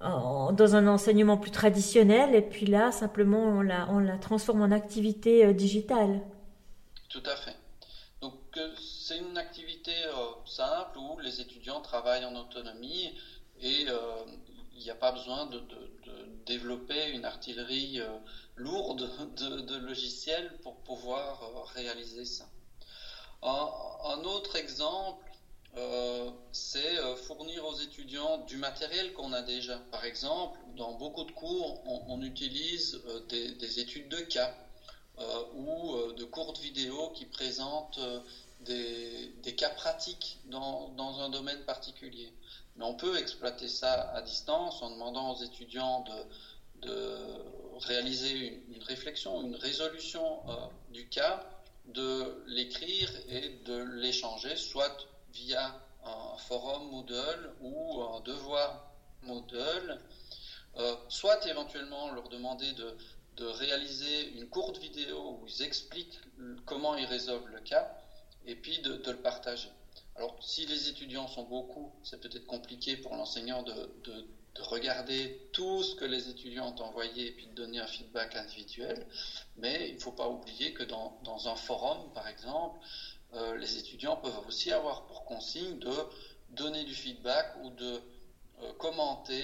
dans 0.00 0.76
un 0.76 0.86
enseignement 0.86 1.36
plus 1.36 1.50
traditionnel, 1.50 2.34
et 2.34 2.42
puis 2.42 2.66
là, 2.66 2.90
simplement, 2.90 3.42
on 3.42 3.60
la, 3.62 4.18
transforme 4.18 4.62
en 4.62 4.70
activité 4.70 5.44
euh, 5.44 5.52
digitale. 5.52 6.20
Tout 7.08 7.22
à 7.26 7.36
fait. 7.36 7.56
Donc, 8.22 8.34
c'est 8.78 9.18
une 9.18 9.38
activité 9.38 9.92
simple 10.44 10.98
où 10.98 11.18
les 11.20 11.40
étudiants 11.40 11.80
travaillent 11.80 12.24
en 12.24 12.36
autonomie 12.36 13.14
et 13.60 13.86
il 14.74 14.82
n'y 14.82 14.90
a 14.90 14.94
pas 14.94 15.12
besoin 15.12 15.46
de, 15.46 15.62
développer 16.44 17.10
une 17.12 17.24
artillerie 17.24 18.00
lourde 18.56 19.08
de, 19.36 19.76
logiciels 19.86 20.50
pour 20.62 20.76
pouvoir 20.82 21.40
réaliser 21.74 22.24
ça. 22.24 22.46
Un, 23.42 24.24
autre 24.24 24.56
exemple, 24.56 25.24
euh, 25.76 26.30
c'est 26.52 26.98
euh, 26.98 27.16
fournir 27.16 27.64
aux 27.64 27.74
étudiants 27.74 28.38
du 28.38 28.56
matériel 28.56 29.12
qu'on 29.14 29.32
a 29.32 29.40
déjà. 29.40 29.78
Par 29.90 30.04
exemple, 30.04 30.58
dans 30.76 30.92
beaucoup 30.92 31.24
de 31.24 31.30
cours, 31.30 31.80
on, 31.86 32.20
utilise 32.20 33.00
euh, 33.06 33.20
des, 33.20 33.78
études 33.78 34.08
de 34.08 34.20
cas 34.20 34.54
ou 35.54 36.12
de 36.16 36.24
courtes 36.24 36.60
vidéos 36.60 37.10
qui 37.10 37.26
présentent 37.26 38.00
des, 38.60 39.54
cas 39.56 39.68
pratiques 39.68 40.38
dans, 40.46 41.20
un 41.20 41.28
domaine 41.28 41.62
particulier. 41.64 42.32
Mais 42.76 42.84
on 42.84 42.94
peut 42.94 43.18
exploiter 43.18 43.68
ça 43.68 44.10
à 44.14 44.22
distance 44.22 44.80
en 44.80 44.90
demandant 44.90 45.32
aux 45.32 45.42
étudiants 45.42 46.04
de, 46.80 46.88
réaliser 47.80 48.62
une, 48.70 48.82
réflexion, 48.82 49.42
une 49.42 49.56
résolution 49.56 50.40
du 50.90 51.06
cas 51.08 51.59
de 51.86 52.44
l'écrire 52.46 53.10
et 53.28 53.48
de 53.64 53.76
l'échanger, 54.00 54.56
soit 54.56 55.08
via 55.32 55.74
un 56.04 56.36
forum 56.38 56.90
Moodle 56.90 57.54
ou 57.60 58.02
un 58.02 58.20
devoir 58.20 58.92
Moodle, 59.22 60.00
euh, 60.76 60.96
soit 61.08 61.46
éventuellement 61.46 62.10
leur 62.12 62.28
demander 62.28 62.72
de, 62.72 62.96
réaliser 63.42 64.32
une 64.32 64.50
courte 64.50 64.76
vidéo 64.76 65.38
où 65.40 65.46
ils 65.46 65.62
expliquent 65.62 66.20
comment 66.66 66.94
ils 66.94 67.06
résolvent 67.06 67.48
le 67.48 67.60
cas 67.60 67.90
et 68.44 68.54
puis 68.54 68.80
de, 68.80 69.00
le 69.10 69.16
partager. 69.16 69.70
Alors, 70.14 70.36
si 70.42 70.66
les 70.66 70.90
étudiants 70.90 71.26
sont 71.26 71.44
beaucoup, 71.44 71.90
c'est 72.02 72.20
peut-être 72.20 72.44
compliqué 72.44 72.98
pour 72.98 73.16
l'enseignant 73.16 73.62
de, 73.62 74.26
de 74.54 74.62
regarder 74.62 75.48
tout 75.52 75.82
ce 75.82 75.94
que 75.94 76.04
les 76.04 76.28
étudiants 76.28 76.74
ont 76.76 76.82
envoyé 76.82 77.28
et 77.28 77.32
puis 77.32 77.46
de 77.46 77.54
donner 77.54 77.78
un 77.78 77.86
feedback 77.86 78.36
individuel. 78.36 79.06
Mais 79.56 79.88
il 79.88 79.94
ne 79.94 80.00
faut 80.00 80.12
pas 80.12 80.28
oublier 80.28 80.72
que 80.72 80.82
dans, 80.82 81.18
dans 81.24 81.48
un 81.48 81.56
forum, 81.56 81.98
par 82.14 82.26
exemple, 82.26 82.78
euh, 83.34 83.56
les 83.56 83.78
étudiants 83.78 84.16
peuvent 84.16 84.40
aussi 84.48 84.72
avoir 84.72 85.06
pour 85.06 85.24
consigne 85.24 85.78
de 85.78 85.92
donner 86.50 86.82
du 86.84 86.94
feedback 86.94 87.46
ou 87.62 87.70
de 87.70 87.92
euh, 88.62 88.72
commenter 88.78 89.42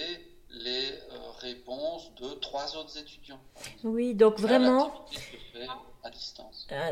les 0.51 0.91
euh, 0.91 1.31
réponses 1.39 2.13
de 2.17 2.29
trois 2.41 2.77
autres 2.77 2.99
étudiants. 2.99 3.39
Oui, 3.85 4.15
donc 4.15 4.41
vraiment 4.41 4.93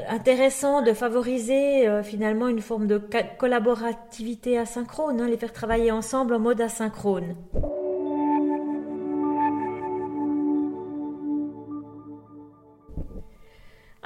intéressant 0.09 0.83
de 0.83 0.93
favoriser 0.93 2.03
finalement 2.03 2.49
une 2.49 2.61
forme 2.61 2.89
de 2.89 3.01
collaborativité 3.39 4.59
asynchrone, 4.59 5.21
hein, 5.21 5.29
les 5.29 5.37
faire 5.37 5.53
travailler 5.53 5.93
ensemble 5.93 6.35
en 6.35 6.41
mode 6.41 6.61
asynchrone. 6.61 7.37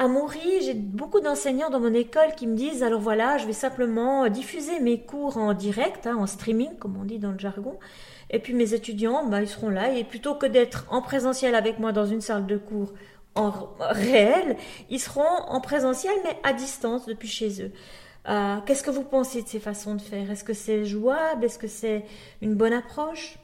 À 0.01 0.07
Moury, 0.07 0.63
j'ai 0.63 0.75
beaucoup 0.75 1.19
d'enseignants 1.19 1.71
dans 1.71 1.81
mon 1.81 1.93
école 1.93 2.33
qui 2.37 2.47
me 2.47 2.55
disent 2.55 2.85
alors 2.85 3.01
voilà, 3.01 3.37
je 3.37 3.47
vais 3.47 3.53
simplement 3.53 4.29
diffuser 4.29 4.79
mes 4.79 5.01
cours 5.01 5.39
en 5.39 5.55
direct, 5.55 6.07
hein, 6.07 6.17
en 6.17 6.29
streaming, 6.29 6.79
comme 6.79 6.97
on 6.97 7.05
dit 7.05 7.19
dans 7.19 7.33
le 7.33 7.39
jargon. 7.39 7.81
Et 8.31 8.39
puis 8.39 8.55
mes 8.55 8.75
étudiants, 8.75 9.27
bah, 9.27 9.43
ils 9.43 9.49
seront 9.49 9.71
là. 9.71 9.93
Et 9.93 10.05
plutôt 10.05 10.37
que 10.37 10.47
d'être 10.47 10.87
en 10.89 11.03
présentiel 11.03 11.57
avec 11.57 11.81
moi 11.81 11.91
dans 11.91 12.07
une 12.07 12.21
salle 12.21 12.47
de 12.47 12.57
cours 12.57 12.93
en 13.35 13.53
réel, 13.81 14.57
ils 14.89 15.01
seront 15.01 15.25
en 15.49 15.61
présentiel 15.61 16.15
mais 16.23 16.39
à 16.45 16.53
distance 16.53 17.05
depuis 17.07 17.27
chez 17.29 17.61
eux. 17.61 17.73
Euh, 18.29 18.59
qu'est-ce 18.67 18.85
que 18.85 18.91
vous 18.93 19.03
pensez 19.03 19.43
de 19.43 19.49
ces 19.49 19.59
façons 19.59 19.97
de 19.97 20.01
faire? 20.01 20.31
Est-ce 20.31 20.45
que 20.45 20.55
c'est 20.55 20.85
jouable? 20.85 21.45
Est-ce 21.45 21.59
que 21.59 21.67
c'est 21.67 22.05
une 22.41 22.55
bonne 22.55 22.73
approche? 22.73 23.37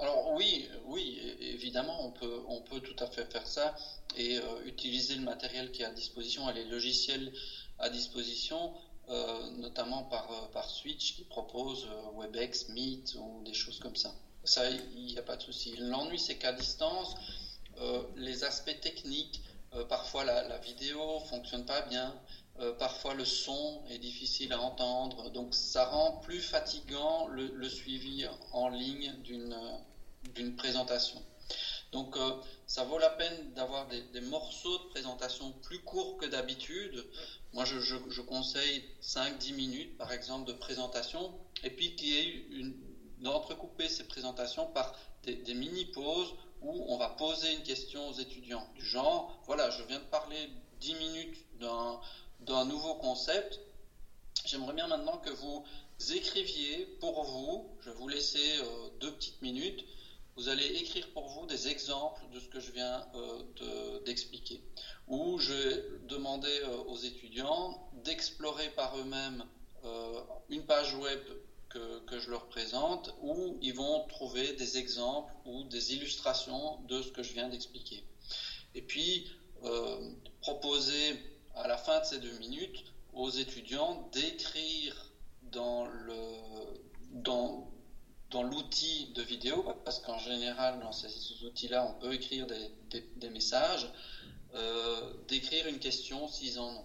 Alors 0.00 0.32
oui, 0.32 0.66
oui, 0.86 1.20
évidemment, 1.40 2.06
on 2.06 2.10
peut, 2.10 2.42
on 2.48 2.62
peut 2.62 2.80
tout 2.80 2.96
à 3.04 3.06
fait 3.06 3.30
faire 3.30 3.46
ça 3.46 3.76
et 4.16 4.38
euh, 4.38 4.64
utiliser 4.64 5.14
le 5.14 5.22
matériel 5.22 5.70
qui 5.72 5.82
est 5.82 5.84
à 5.84 5.90
disposition 5.90 6.48
et 6.48 6.54
les 6.54 6.64
logiciels 6.64 7.30
à 7.78 7.90
disposition, 7.90 8.72
euh, 9.10 9.50
notamment 9.50 10.04
par, 10.04 10.30
euh, 10.30 10.46
par 10.54 10.70
Switch 10.70 11.16
qui 11.16 11.24
propose 11.24 11.86
WebEx, 12.14 12.70
Meet 12.70 13.14
ou 13.20 13.42
des 13.44 13.52
choses 13.52 13.78
comme 13.78 13.96
ça. 13.96 14.14
Ça, 14.42 14.70
il 14.70 15.04
n'y 15.04 15.18
a 15.18 15.22
pas 15.22 15.36
de 15.36 15.42
souci. 15.42 15.76
L'ennui, 15.76 16.18
c'est 16.18 16.38
qu'à 16.38 16.52
distance, 16.52 17.14
les 18.16 18.42
aspects 18.44 18.80
techniques, 18.80 19.42
parfois 19.88 20.24
la, 20.24 20.42
la, 20.48 20.58
vidéo 20.58 21.20
fonctionne 21.28 21.64
pas 21.64 21.82
bien, 21.82 22.14
parfois 22.78 23.14
le 23.14 23.24
son 23.24 23.82
est 23.88 23.98
difficile 23.98 24.52
à 24.52 24.60
entendre, 24.60 25.30
donc 25.30 25.54
ça 25.54 25.86
rend 25.86 26.18
plus 26.18 26.40
fatigant 26.40 27.28
le, 27.28 27.68
suivi 27.68 28.26
en 28.52 28.68
ligne 28.68 29.14
d'une 29.22 30.56
présentation. 30.56 31.22
Donc 31.92 32.16
euh, 32.16 32.32
ça 32.66 32.84
vaut 32.84 32.98
la 32.98 33.10
peine 33.10 33.52
d'avoir 33.54 33.88
des, 33.88 34.20
morceaux 34.20 34.78
de 34.78 34.84
présentation 34.90 35.52
plus 35.62 35.80
courts 35.80 36.18
que 36.18 36.26
d'habitude. 36.26 37.04
Moi 37.52 37.64
je, 37.64 38.20
conseille 38.20 38.84
5-10 39.02 39.54
minutes 39.54 39.98
par 39.98 40.12
exemple 40.12 40.46
de 40.46 40.52
présentation 40.52 41.34
et 41.64 41.70
puis 41.70 41.96
qu'il 41.96 42.08
y 42.08 42.16
ait 42.16 42.46
une, 42.50 42.76
d'entrecouper 43.18 43.88
ces 43.88 44.06
présentations 44.06 44.66
par 44.66 44.94
des, 45.24 45.54
mini-pauses 45.54 46.34
où 46.62 46.84
on 46.88 46.96
va 46.98 47.08
poser 47.10 47.52
une 47.52 47.62
question 47.62 48.08
aux 48.08 48.14
étudiants 48.14 48.66
du 48.74 48.84
genre, 48.84 49.40
voilà, 49.46 49.70
je 49.70 49.82
viens 49.84 49.98
de 49.98 50.04
parler 50.04 50.50
10 50.80 50.94
minutes 50.94 51.36
d'un, 51.60 52.64
nouveau 52.64 52.94
concept, 52.94 53.60
j'aimerais 54.44 54.74
bien 54.74 54.86
maintenant 54.86 55.18
que 55.18 55.30
vous 55.30 55.64
écriviez 56.12 56.86
pour 57.00 57.22
vous, 57.24 57.68
je 57.80 57.90
vais 57.90 57.96
vous 57.96 58.08
laisser 58.08 58.58
euh, 58.58 58.88
deux 59.00 59.12
petites 59.12 59.40
minutes, 59.42 59.84
vous 60.36 60.48
allez 60.48 60.66
écrire 60.66 61.08
pour 61.12 61.28
vous 61.28 61.46
des 61.46 61.68
exemples 61.68 62.22
de 62.32 62.40
ce 62.40 62.48
que 62.48 62.60
je 62.60 62.72
viens 62.72 63.06
euh, 63.14 64.00
d'expliquer. 64.04 64.62
Ou 65.08 65.38
je 65.38 65.52
vais 65.52 65.84
demander 66.08 66.60
euh, 66.62 66.76
aux 66.84 66.96
étudiants 66.96 67.90
d'explorer 68.04 68.70
par 68.70 68.96
eux-mêmes 68.98 69.44
une 70.50 70.62
page 70.66 70.94
web 70.94 71.20
que, 71.70 72.18
je 72.18 72.30
leur 72.30 72.48
présente, 72.48 73.14
où 73.22 73.56
ils 73.62 73.74
vont 73.74 74.06
trouver 74.08 74.52
des 74.54 74.78
exemples 74.78 75.32
ou 75.44 75.64
des 75.64 75.94
illustrations 75.94 76.80
de 76.88 77.02
ce 77.02 77.10
que 77.12 77.22
je 77.22 77.32
viens 77.32 77.48
d'expliquer. 77.48 78.04
Et 78.74 78.82
puis, 78.82 79.30
proposer 80.40 81.22
à 81.54 81.68
la 81.68 81.76
fin 81.76 82.00
de 82.00 82.04
ces 82.04 82.18
deux 82.18 82.36
minutes 82.38 82.84
aux 83.12 83.30
étudiants 83.30 84.08
d'écrire 84.12 85.12
dans 85.52 85.86
l'outil 88.42 89.12
de 89.14 89.22
vidéo, 89.22 89.64
parce 89.84 90.00
qu'en 90.00 90.18
général, 90.18 90.80
dans 90.80 90.92
ces 90.92 91.08
outils-là, 91.44 91.86
on 91.86 92.00
peut 92.00 92.14
écrire 92.14 92.46
des, 92.46 93.30
messages, 93.30 93.90
euh, 94.54 95.12
d'écrire 95.28 95.66
une 95.66 95.78
question 95.78 96.28
s'ils 96.28 96.58
en 96.58 96.74
ont. 96.74 96.84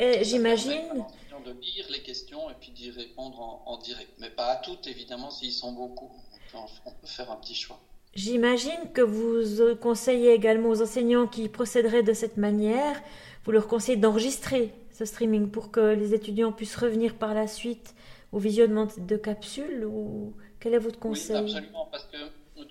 Et 0.00 0.24
j'imagine. 0.24 1.04
De 1.44 1.52
lire 1.52 1.86
les 1.90 2.02
questions 2.02 2.50
et 2.50 2.54
puis 2.60 2.70
d'y 2.70 2.90
répondre 2.90 3.40
en, 3.64 3.78
direct. 3.78 4.10
Mais 4.18 4.28
pas 4.28 4.46
à 4.46 4.56
toutes, 4.56 4.86
évidemment, 4.86 5.30
s'ils 5.30 5.52
sont 5.52 5.72
beaucoup. 5.72 6.10
On 6.52 6.90
peut, 6.90 7.06
faire 7.06 7.30
un 7.30 7.36
petit 7.36 7.54
choix. 7.54 7.80
J'imagine 8.14 8.92
que 8.92 9.00
vous 9.00 9.76
conseillez 9.76 10.32
également 10.32 10.68
aux 10.68 10.82
enseignants 10.82 11.26
qui 11.26 11.48
procéderaient 11.48 12.02
de 12.02 12.12
cette 12.12 12.36
manière, 12.36 13.00
vous 13.44 13.52
leur 13.52 13.68
conseillez 13.68 13.96
d'enregistrer 13.96 14.74
ce 14.90 15.04
streaming 15.04 15.50
pour 15.50 15.70
que 15.70 15.94
les 15.94 16.12
étudiants 16.12 16.52
puissent 16.52 16.76
revenir 16.76 17.14
par 17.14 17.32
la 17.32 17.46
suite 17.46 17.94
au 18.32 18.38
visionnement 18.38 18.88
de 18.98 19.16
capsules 19.16 19.84
ou 19.86 20.34
quel 20.58 20.74
est 20.74 20.78
votre 20.78 20.98
conseil? 20.98 21.36
oui, 21.36 21.54
Absolument, 21.54 21.88
parce 21.90 22.04
que 22.04 22.18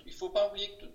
il 0.06 0.12
faut 0.12 0.28
pas 0.28 0.48
oublier 0.48 0.68
que 0.80 0.86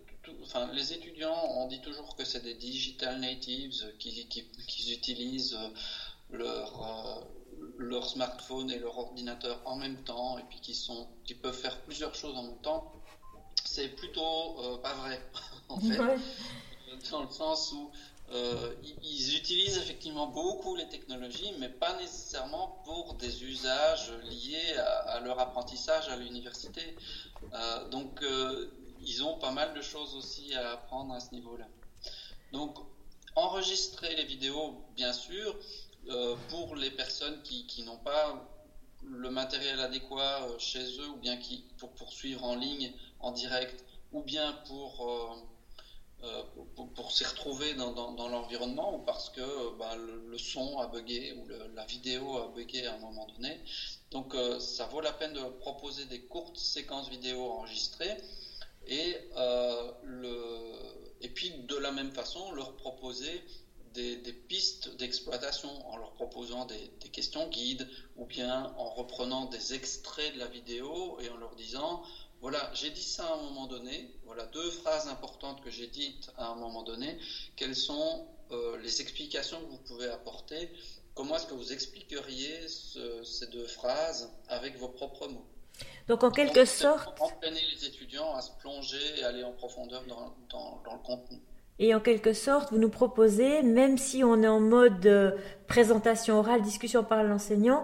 enfin, 0.44 0.70
les 0.74 0.94
étudiants, 0.94 1.36
on 1.58 1.68
dit 1.68 1.82
toujours 1.82 2.16
que 2.16 2.24
c'est 2.24 2.44
des 2.44 2.54
digital 2.54 3.20
natives 3.20 3.74
qui, 4.00 4.28
qui, 4.28 4.94
utilisent 4.94 5.58
leur, 6.32 6.84
euh, 6.84 7.64
leur 7.78 8.08
smartphone 8.08 8.72
et 8.72 8.80
leur 8.80 8.98
ordinateur 8.98 9.62
en 9.66 9.76
même 9.76 10.04
temps 10.04 10.38
et 10.38 10.44
puis 10.44 10.60
qui, 10.60 10.74
sont, 10.74 11.08
qui 11.24 11.36
peuvent 11.36 11.58
faire 11.58 11.82
plusieurs 11.82 12.16
choses 12.16 12.36
en 12.36 12.44
même 12.44 12.62
temps. 12.62 12.92
C'est 13.64 13.90
plutôt 13.90 14.60
euh, 14.60 14.78
pas 14.78 14.94
vrai, 14.94 15.22
en 15.70 15.80
fait. 15.80 15.98
Dans 17.12 17.24
le 17.24 17.30
sens 17.30 17.74
où 17.74 17.92
euh, 18.32 18.74
ils 19.04 19.36
utilisent 19.36 19.78
effectivement 19.78 20.28
beaucoup 20.28 20.76
les 20.76 20.90
technologies, 20.90 21.54
mais 21.60 21.70
pas 21.70 21.96
nécessairement 21.98 22.82
pour 22.84 23.14
des 23.16 23.44
usages 23.44 24.12
liés 24.24 24.76
à, 24.78 25.20
leur 25.20 25.40
apprentissage 25.40 26.10
à 26.10 26.16
l'université. 26.16 26.96
Euh, 27.54 27.88
donc, 27.90 28.24
euh, 28.24 28.72
ils 29.02 29.24
ont 29.24 29.38
pas 29.38 29.52
mal 29.52 29.76
de 29.76 29.82
choses 29.82 30.16
aussi 30.16 30.56
à 30.56 30.72
apprendre 30.72 31.14
à 31.14 31.20
ce 31.20 31.32
niveau-là. 31.34 31.68
Donc, 32.52 32.78
enregistrer 33.36 34.16
les 34.16 34.26
vidéos, 34.26 34.84
bien 34.96 35.14
sûr, 35.14 35.60
pour 36.50 36.76
les 36.76 36.92
personnes 36.92 37.42
qui, 37.44 37.84
n'ont 37.84 37.98
pas 37.98 38.48
le 39.04 39.30
matériel 39.30 39.80
adéquat 39.80 40.48
chez 40.58 41.00
eux 41.00 41.10
ou 41.10 41.18
bien 41.18 41.38
qui, 41.38 41.64
pour 41.78 41.92
poursuivre 41.92 42.44
en 42.44 42.56
ligne, 42.56 42.92
en 43.20 43.32
direct, 43.32 43.84
ou 44.12 44.22
bien 44.22 44.54
pour 44.68 45.36
euh, 46.26 46.42
pour, 46.96 47.12
s'y 47.12 47.24
retrouver 47.24 47.74
dans, 47.76 47.92
l'environnement 48.30 48.96
ou 48.96 49.00
parce 49.00 49.30
que 49.30 49.78
bah, 49.78 49.96
le, 49.96 50.38
son 50.38 50.80
a 50.80 50.88
bugué 50.88 51.34
ou 51.34 51.48
la 51.76 51.86
vidéo 51.86 52.38
a 52.38 52.48
bugué 52.48 52.86
à 52.88 52.96
un 52.96 52.98
moment 52.98 53.28
donné. 53.28 53.60
Donc 54.12 54.34
euh, 54.34 54.60
ça 54.60 54.86
vaut 54.88 55.02
la 55.02 55.12
peine 55.12 55.34
de 55.34 55.42
proposer 55.60 56.06
des 56.06 56.22
courtes 56.22 56.58
séquences 56.58 57.10
vidéo 57.10 57.44
enregistrées 57.52 58.18
et, 58.88 59.18
euh, 59.38 59.92
le, 60.04 60.72
et 61.22 61.30
puis 61.30 61.52
de 61.52 61.76
la 61.76 61.92
même 61.92 62.12
façon 62.12 62.52
leur 62.54 62.76
proposer 62.78 63.44
des, 63.96 64.34
pistes 64.34 64.96
d'exploitation 64.98 65.70
en 65.90 65.98
leur 65.98 66.12
proposant 66.14 66.66
des, 66.66 66.92
des, 67.02 67.10
questions 67.10 67.48
guides 67.48 67.88
ou 68.18 68.26
bien 68.26 68.74
en 68.78 68.90
reprenant 68.90 69.46
des 69.46 69.74
extraits 69.74 70.34
de 70.36 70.40
la 70.40 70.48
vidéo 70.48 71.18
et 71.22 71.30
en 71.30 71.38
leur 71.38 71.56
disant 71.56 72.04
voilà, 72.42 72.70
j'ai 72.74 72.92
dit 72.92 73.02
ça 73.02 73.26
à 73.26 73.34
un 73.34 73.42
moment 73.42 73.66
donné. 73.66 74.12
Voilà 74.26 74.46
deux 74.48 74.70
phrases 74.70 75.08
importantes 75.08 75.62
que 75.64 75.72
j'ai 75.72 75.88
dites 75.88 76.30
à 76.38 76.50
un 76.50 76.56
moment 76.56 76.84
donné. 76.84 77.18
Quelles 77.56 77.76
sont 77.76 78.28
euh, 78.52 78.78
les 78.84 79.02
explications 79.02 79.60
que 79.62 79.72
vous 79.72 79.80
pouvez 79.80 80.08
apporter? 80.08 80.70
Comment 81.16 81.38
est-ce 81.38 81.48
que 81.48 81.54
vous 81.54 81.72
expliqueriez 81.72 82.68
ces 82.68 83.48
deux 83.48 83.66
phrases 83.66 84.32
avec 84.50 84.78
vos 84.78 84.90
propres 84.90 85.28
mots? 85.28 85.48
Donc 86.08 86.24
en 86.24 86.30
quelque 86.30 86.66
sorte... 86.66 87.20
Entraîner 87.20 87.62
les 87.74 87.86
étudiants 87.86 88.36
à 88.36 88.42
se 88.42 88.52
plonger 88.60 89.20
et 89.20 89.24
aller 89.24 89.44
en 89.44 89.54
profondeur 89.54 90.04
dans, 90.50 90.84
le 90.92 91.04
contenu. 91.04 91.40
Et 91.78 91.94
en 91.94 92.00
quelque 92.00 92.34
sorte, 92.34 92.72
vous 92.72 92.78
nous 92.78 92.90
proposez, 92.90 93.62
même 93.62 93.98
si 93.98 94.24
on 94.24 94.42
est 94.44 94.48
en 94.48 94.62
mode 94.62 95.06
euh, 95.06 95.32
présentation 95.68 96.40
orale, 96.40 96.62
discussion 96.62 97.04
par 97.04 97.24
l'enseignant, 97.24 97.84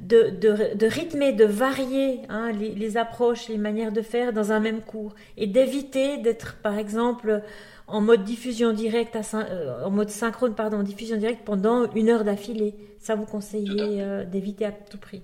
de, 0.00 0.30
de, 0.30 0.74
de, 0.74 0.86
rythmer, 0.86 1.32
de 1.32 1.44
varier 1.44 2.20
hein, 2.28 2.52
les, 2.52 2.96
approches, 2.96 3.48
les 3.48 3.58
manières 3.58 3.92
de 3.92 4.02
faire 4.02 4.32
dans 4.32 4.52
un 4.52 4.60
même 4.60 4.82
cours 4.82 5.14
et 5.36 5.46
d'éviter 5.46 6.18
d'être, 6.18 6.56
par 6.62 6.78
exemple, 6.78 7.42
en 7.86 8.00
mode 8.00 8.24
diffusion 8.24 8.72
directe, 8.72 9.16
à, 9.16 9.22
euh, 9.34 9.84
en 9.84 9.90
mode 9.90 10.10
synchrone, 10.10 10.54
pardon, 10.54 10.82
diffusion 10.82 11.16
directe 11.16 11.44
pendant 11.44 11.90
une 11.92 12.08
heure 12.08 12.24
d'affilée. 12.24 12.74
Ça, 12.98 13.14
vous 13.14 13.26
conseillez 13.26 14.02
euh, 14.02 14.24
d'éviter 14.24 14.64
à 14.64 14.72
tout 14.72 14.98
prix. 14.98 15.22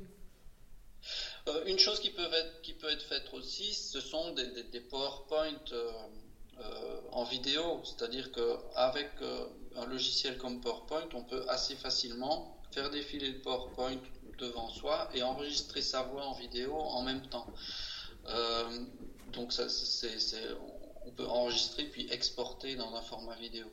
Euh, 1.49 1.65
une 1.67 1.79
chose 1.79 2.01
qui 2.01 2.11
peut, 2.11 2.23
être, 2.23 2.61
qui 2.63 2.73
peut 2.73 2.91
être 2.91 3.05
faite 3.05 3.31
aussi, 3.33 3.73
ce 3.73 4.01
sont 4.01 4.35
des, 4.35 4.47
des, 4.73 4.81
PowerPoint 4.81 5.53
en 7.13 7.25
vidéo. 7.25 7.81
C'est-à-dire 7.85 8.31
qu'avec 8.33 9.11
un 9.77 9.87
logiciel 9.87 10.39
comme 10.39 10.61
PowerPoint, 10.61 11.09
on 11.15 11.23
peut 11.23 11.45
assez 11.49 11.77
facilement 11.77 12.57
faire 12.73 12.91
défiler 12.91 13.31
le 13.31 13.41
PowerPoint 13.41 13.99
devant 14.39 14.69
soi 14.69 15.09
et 15.15 15.23
enregistrer 15.23 15.83
sa 15.83 16.03
voix 16.03 16.25
en 16.25 16.35
vidéo 16.35 16.75
en 16.75 17.03
même 17.03 17.23
temps. 17.29 17.47
Euh, 18.27 18.85
donc 19.33 19.53
ça, 19.53 19.67
on 21.05 21.11
peut 21.11 21.27
enregistrer 21.27 21.85
puis 21.85 22.11
exporter 22.11 22.77
dans 22.77 22.95
un 22.95 23.03
format 23.03 23.37
vidéo. 23.37 23.67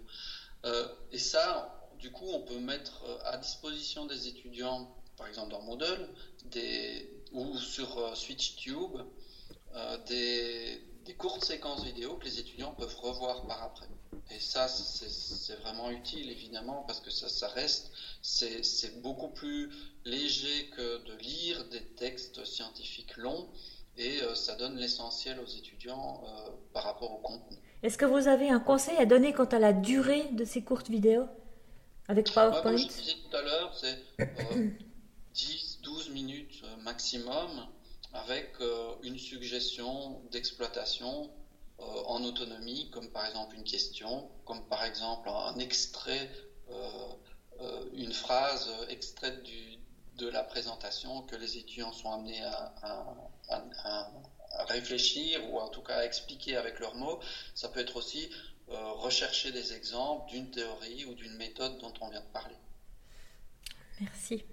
Euh, 0.66 0.88
et 1.12 1.18
ça, 1.18 1.90
du 2.00 2.12
coup, 2.12 2.28
on 2.28 2.42
peut 2.42 2.60
mettre 2.60 3.04
euh, 3.06 3.18
à 3.25 3.38
disposition 3.38 4.06
des 4.06 4.28
étudiants, 4.28 4.96
par 5.18 5.28
exemple 5.28 5.52
dans 5.52 5.62
Moodle, 5.62 6.10
des, 6.46 7.10
ou 7.32 7.58
sur 7.58 8.16
SwitchTube, 8.16 8.98
des, 10.08 10.82
des 11.05 11.13
courtes 11.13 11.43
séquences 11.43 11.83
vidéo 11.83 12.15
que 12.15 12.25
les 12.25 12.39
étudiants 12.39 12.74
peuvent 12.74 12.95
revoir 12.98 13.45
par 13.45 13.63
après. 13.63 13.88
Et 14.31 14.39
ça, 14.39 14.67
c'est 14.67 15.55
vraiment 15.62 15.91
utile, 15.91 16.29
évidemment, 16.31 16.83
parce 16.88 17.00
que 17.01 17.12
ça, 17.12 17.29
ça 17.29 17.48
reste, 17.50 17.91
c'est 18.22 19.01
beaucoup 19.01 19.29
plus 19.29 19.69
léger 20.05 20.69
que 20.69 21.03
de 21.05 21.13
lire 21.17 21.65
des 21.69 21.83
textes 21.95 22.45
scientifiques 22.45 23.17
longs, 23.17 23.49
et 23.97 24.21
euh, 24.21 24.34
ça 24.34 24.56
donne 24.56 24.75
l'essentiel 24.78 25.39
aux 25.39 25.45
étudiants 25.45 26.23
euh, 26.25 26.49
par 26.73 26.84
rapport 26.84 27.12
au 27.12 27.17
contenu. 27.17 27.58
Est-ce 27.84 27.97
que 27.97 28.06
vous 28.06 28.28
avez 28.28 28.49
un 28.49 28.60
conseil 28.60 28.97
à 28.97 29.06
donner 29.06 29.34
quant 29.34 29.45
à 29.45 29.60
la 29.60 29.73
durée 29.73 30.30
de 30.32 30.45
ces 30.45 30.63
courtes 30.63 30.89
vidéos 30.89 31.28
avec 32.08 32.32
PowerPoint 32.34 32.62
Comme 32.63 32.78
je 32.78 32.88
disais 32.88 33.13
tout 33.30 33.36
à 33.36 33.41
l'heure, 33.41 33.75
c'est 33.75 33.99
10-12 35.36 36.10
euh, 36.10 36.13
minutes 36.13 36.63
maximum 36.82 37.67
avec 38.13 38.54
une 39.04 39.17
suggestion 39.17 40.21
d'exploitation 40.32 41.32
euh, 41.80 42.04
en 42.06 42.23
autonomie, 42.23 42.89
comme 42.91 43.10
par 43.10 43.26
exemple 43.26 43.56
une 43.56 43.63
question, 43.63 44.30
comme 44.45 44.63
par 44.67 44.84
exemple 44.86 45.28
un 45.30 45.58
extrait, 45.58 46.30
euh, 46.69 46.89
euh, 47.62 47.86
une 47.93 48.13
phrase 48.13 48.69
extraite 48.89 49.43
de 50.17 50.28
la 50.30 50.43
présentation 50.43 51.23
que 51.23 51.36
les 51.36 51.58
étudiants 51.58 51.91
sont 51.91 52.12
amenés 52.12 52.43
à, 52.43 54.12
réfléchir 54.67 55.52
ou 55.52 55.60
en 55.60 55.67
tout 55.69 55.82
cas 55.82 55.97
à 55.97 56.06
expliquer 56.06 56.56
avec 56.58 56.80
leurs 56.80 56.95
mots. 56.95 57.19
Ça 57.56 57.69
peut 57.69 57.80
être 57.80 57.97
aussi 57.97 58.30
rechercher 58.67 59.52
des 59.52 59.73
exemples 59.73 60.30
d'une 60.30 60.49
théorie 60.52 61.06
ou 61.06 61.15
d'une 61.15 61.36
méthode 61.36 61.80
dont 61.80 61.93
on 62.02 62.10
vient 62.10 62.21
de 62.21 62.32
parler. 62.32 62.56
Merci. 63.99 64.45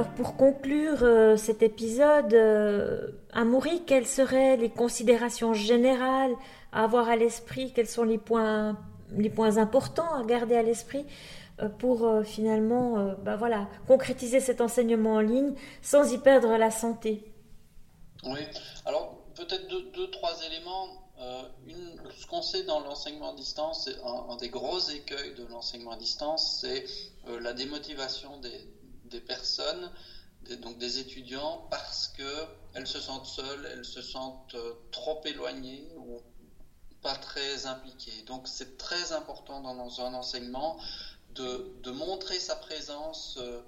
Pour 0.00 0.36
conclure 0.36 1.02
euh, 1.02 1.36
cet 1.36 1.62
épisode, 1.62 2.32
euh, 2.32 3.08
Amoury, 3.32 3.82
quelles 3.84 4.06
seraient 4.06 4.56
les 4.56 4.70
considérations 4.70 5.52
générales 5.52 6.32
à 6.72 6.84
avoir 6.84 7.08
à 7.08 7.16
l'esprit? 7.16 7.72
Quels 7.74 7.88
sont 7.88 8.04
les 8.04 8.18
points, 8.18 8.78
les 9.10 9.28
points 9.28 9.58
importants 9.58 10.14
à 10.14 10.24
garder 10.24 10.56
à 10.56 10.62
l'esprit 10.62 11.04
euh, 11.60 11.68
pour 11.68 12.08
finalement 12.24 13.14
bah 13.22 13.36
voilà, 13.36 13.68
concrétiser 13.86 14.40
cet 14.40 14.60
enseignement 14.60 15.14
en 15.14 15.20
ligne 15.20 15.54
sans 15.82 16.12
y 16.12 16.18
perdre 16.18 16.56
la 16.56 16.70
santé? 16.70 17.30
Oui, 18.24 18.40
alors 18.86 19.18
peut-être 19.34 19.68
deux, 19.68 20.10
trois 20.10 20.34
éléments. 20.46 20.88
Une, 21.68 22.00
ce 22.18 22.26
qu'on 22.26 22.42
sait 22.42 22.64
dans 22.64 22.80
l'enseignement 22.80 23.32
à 23.32 23.36
distance, 23.36 23.88
un, 24.04 24.32
un, 24.32 24.36
des 24.38 24.48
gros 24.48 24.80
écueils 24.80 25.34
de 25.36 25.46
l'enseignement 25.46 25.92
à 25.92 25.96
distance, 25.96 26.58
c'est 26.60 26.84
la 27.40 27.52
démotivation 27.52 28.40
des, 28.40 28.66
des 29.12 29.20
personnes, 29.20 29.90
donc 30.60 30.78
des 30.78 30.98
étudiants, 30.98 31.66
parce 31.70 32.08
qu'elles 32.08 32.86
se 32.86 33.00
sentent 33.00 33.26
seules, 33.26 33.68
elles 33.72 33.84
se 33.84 34.02
sentent 34.02 34.54
euh, 34.54 34.74
trop 34.90 35.20
éloignées 35.24 35.86
ou 35.96 36.20
pas 37.00 37.14
très 37.14 37.66
impliquées. 37.66 38.22
Donc 38.26 38.48
c'est 38.48 38.76
très 38.76 39.12
important 39.12 39.60
dans 39.60 40.00
un 40.00 40.14
enseignement 40.14 40.78
de, 41.34 41.72
de 41.82 41.90
montrer 41.90 42.38
sa 42.38 42.56
présence 42.56 43.38
euh, 43.40 43.60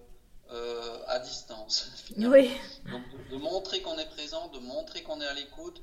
euh, 0.51 0.99
à 1.07 1.21
distance. 1.21 1.89
Oui. 2.19 2.51
Donc 2.91 3.03
de, 3.31 3.37
montrer 3.37 3.81
qu'on 3.83 3.99
est 3.99 4.11
présent, 4.11 4.49
de 4.49 4.59
montrer 4.59 5.03
qu'on 5.03 5.21
est 5.21 5.27
à 5.27 5.35
l'écoute, 5.35 5.81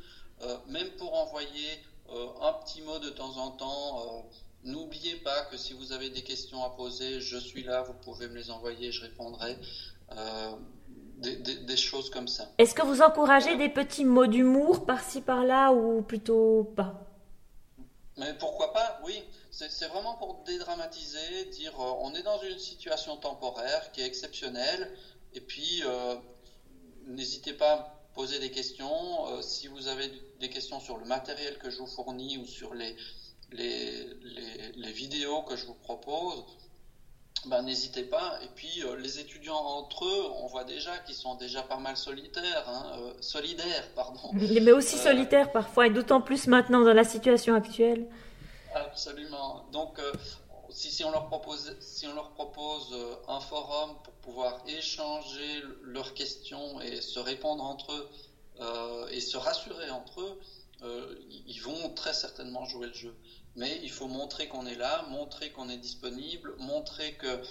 même 0.67 0.89
pour 0.97 1.13
envoyer 1.13 1.83
un 2.09 2.53
petit 2.53 2.81
mot 2.81 2.97
de 2.97 3.11
temps 3.11 3.37
en 3.37 3.51
temps 3.51 4.25
N'oubliez 4.63 5.15
pas 5.15 5.45
que 5.45 5.57
si 5.57 5.73
vous 5.73 5.91
avez 5.91 6.09
des 6.11 6.21
questions 6.21 6.63
à 6.63 6.69
poser, 6.69 7.19
je 7.19 7.37
suis 7.37 7.63
là, 7.63 7.81
vous 7.81 7.93
pouvez 7.93 8.27
me 8.27 8.35
les 8.35 8.51
envoyer, 8.51 8.91
je 8.91 9.01
répondrai. 9.01 9.57
Euh, 10.11 10.51
des, 11.17 11.77
choses 11.77 12.09
comme 12.09 12.27
ça. 12.27 12.49
Est-ce 12.57 12.73
que 12.73 12.81
vous 12.81 13.01
encouragez 13.01 13.55
des 13.55 13.69
petits 13.69 14.05
mots 14.05 14.25
d'humour 14.25 14.85
par-ci 14.85 15.21
par-là 15.21 15.71
ou 15.71 16.01
plutôt 16.01 16.73
pas? 16.75 16.95
Mais 18.17 18.33
pourquoi 18.39 18.73
pas, 18.73 18.99
oui. 19.05 19.23
C'est 19.51 19.87
vraiment 19.87 20.15
pour 20.15 20.43
dédramatiser, 20.45 21.45
dire 21.51 21.79
euh, 21.79 21.93
on 21.99 22.13
est 22.15 22.23
dans 22.23 22.41
une 22.41 22.57
situation 22.57 23.17
temporaire 23.17 23.91
qui 23.91 24.01
est 24.01 24.05
exceptionnelle 24.05 24.91
et 25.33 25.41
puis 25.41 25.83
euh, 25.85 26.15
n'hésitez 27.05 27.53
pas 27.53 27.73
à 27.73 28.01
poser 28.15 28.39
des 28.39 28.49
questions. 28.49 29.41
si 29.41 29.67
vous 29.67 29.87
avez 29.87 30.11
des 30.39 30.49
questions 30.49 30.79
sur 30.79 30.97
le 30.97 31.05
matériel 31.05 31.57
que 31.59 31.69
je 31.69 31.77
vous 31.77 31.87
fournis 31.87 32.37
ou 32.37 32.45
sur 32.45 32.73
les, 32.73 32.95
les, 33.51 34.07
les, 34.75 34.91
vidéos 34.91 35.41
que 35.43 35.55
je 35.55 35.65
vous 35.65 35.73
propose, 35.73 36.45
ben, 37.45 37.61
n'hésitez 37.63 38.03
pas. 38.03 38.39
Et 38.43 38.47
puis 38.55 38.83
euh, 38.83 38.95
les 38.97 39.19
étudiants 39.19 39.55
entre 39.55 40.05
eux, 40.05 40.31
on 40.41 40.47
voit 40.47 40.63
déjà 40.63 40.97
qu'ils 40.99 41.15
sont 41.15 41.35
déjà 41.35 41.61
pas 41.63 41.77
mal 41.77 41.97
solitaires, 41.97 42.63
hein, 42.67 42.99
euh, 42.99 43.13
solidaires, 43.19 43.87
pardon. 43.95 44.19
Mais 44.33 44.71
aussi 44.71 44.95
euh, 44.95 45.03
solitaires 45.03 45.51
parfois, 45.51 45.87
et 45.87 45.89
d'autant 45.89 46.21
plus 46.21 46.47
maintenant 46.47 46.81
dans 46.81 46.93
la 46.93 47.03
situation 47.03 47.55
actuelle. 47.55 48.07
Absolument. 48.73 49.65
Donc 49.73 49.99
si, 50.69 50.91
si, 50.91 51.03
on 51.03 51.11
leur 51.11 51.27
propose, 51.27 51.75
si 51.81 52.07
on 52.07 52.13
leur 52.13 52.31
propose 52.31 52.95
un 53.27 53.41
forum 53.41 53.97
pour 54.03 54.13
pouvoir 54.13 54.63
échanger 54.67 55.61
leurs 55.81 56.13
questions 56.13 56.79
et 56.79 57.01
se 57.01 57.19
répondre 57.19 57.63
entre 57.65 57.91
eux 57.91 58.09
et 59.11 59.19
se 59.19 59.35
rassurer 59.35 59.89
entre 59.89 60.21
eux, 60.21 60.41
ils 61.47 61.59
vont 61.59 61.89
très 61.95 62.13
certainement 62.13 62.63
jouer 62.63 62.87
le 62.87 62.93
jeu 62.93 63.13
mais 63.55 63.79
il 63.83 63.91
faut 63.91 64.07
montrer 64.07 64.47
qu'on 64.47 64.65
est 64.65 64.75
là, 64.75 65.05
montrer 65.09 65.51
qu'on 65.51 65.69
est 65.69 65.77
disponible, 65.77 66.55
montrer 66.59 67.13
que, 67.13 67.41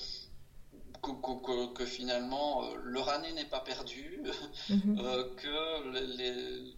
que, 1.74 1.86
finalement 1.86 2.64
euh, 2.64 2.74
leur 2.84 3.08
année 3.08 3.32
n'est 3.32 3.44
pas 3.44 3.60
perdue, 3.60 4.22
mhm. 4.70 4.98
euh, 5.00 5.24
que 5.36 5.88
le 5.90 6.74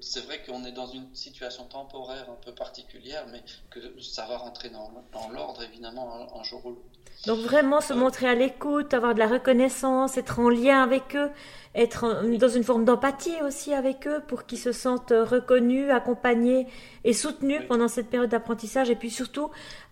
c'est 0.00 0.20
vrai 0.20 0.42
qu'on 0.42 0.64
est 0.64 0.72
dans 0.72 0.86
une 0.86 1.14
situation 1.14 1.64
temporaire 1.66 2.30
un 2.30 2.36
peu 2.36 2.54
particulière, 2.54 3.26
mais 3.30 3.42
que 3.70 4.00
ça 4.00 4.26
va 4.26 4.38
rentrer 4.38 4.70
dans, 4.70 4.90
l'ordre 5.30 5.62
évidemment 5.62 6.38
un, 6.38 6.42
jour 6.42 6.64
ou 6.66 6.70
l'autre. 6.70 6.89
Donc 7.26 7.38
vraiment 7.40 7.82
se 7.82 7.92
montrer 7.92 8.28
à 8.28 8.34
l'écoute, 8.34 8.94
avoir 8.94 9.14
de 9.14 9.18
la 9.18 9.26
reconnaissance, 9.26 10.16
être 10.16 10.38
en 10.38 10.48
lien 10.48 10.82
avec 10.82 11.14
eux, 11.14 11.28
être 11.74 12.24
dans 12.38 12.48
une 12.48 12.64
forme 12.64 12.86
d'empathie 12.86 13.42
aussi 13.42 13.74
avec 13.74 14.06
eux 14.06 14.22
pour 14.26 14.46
qu'ils 14.46 14.58
se 14.58 14.72
sentent 14.72 15.12
reconnus, 15.12 15.90
accompagnés 15.90 16.66
et 17.04 17.12
soutenus 17.12 17.60
pendant 17.68 17.88
cette 17.88 18.08
période 18.08 18.30
d'apprentissage 18.30 18.88
et 18.88 18.96
puis 18.96 19.10
surtout 19.10 19.50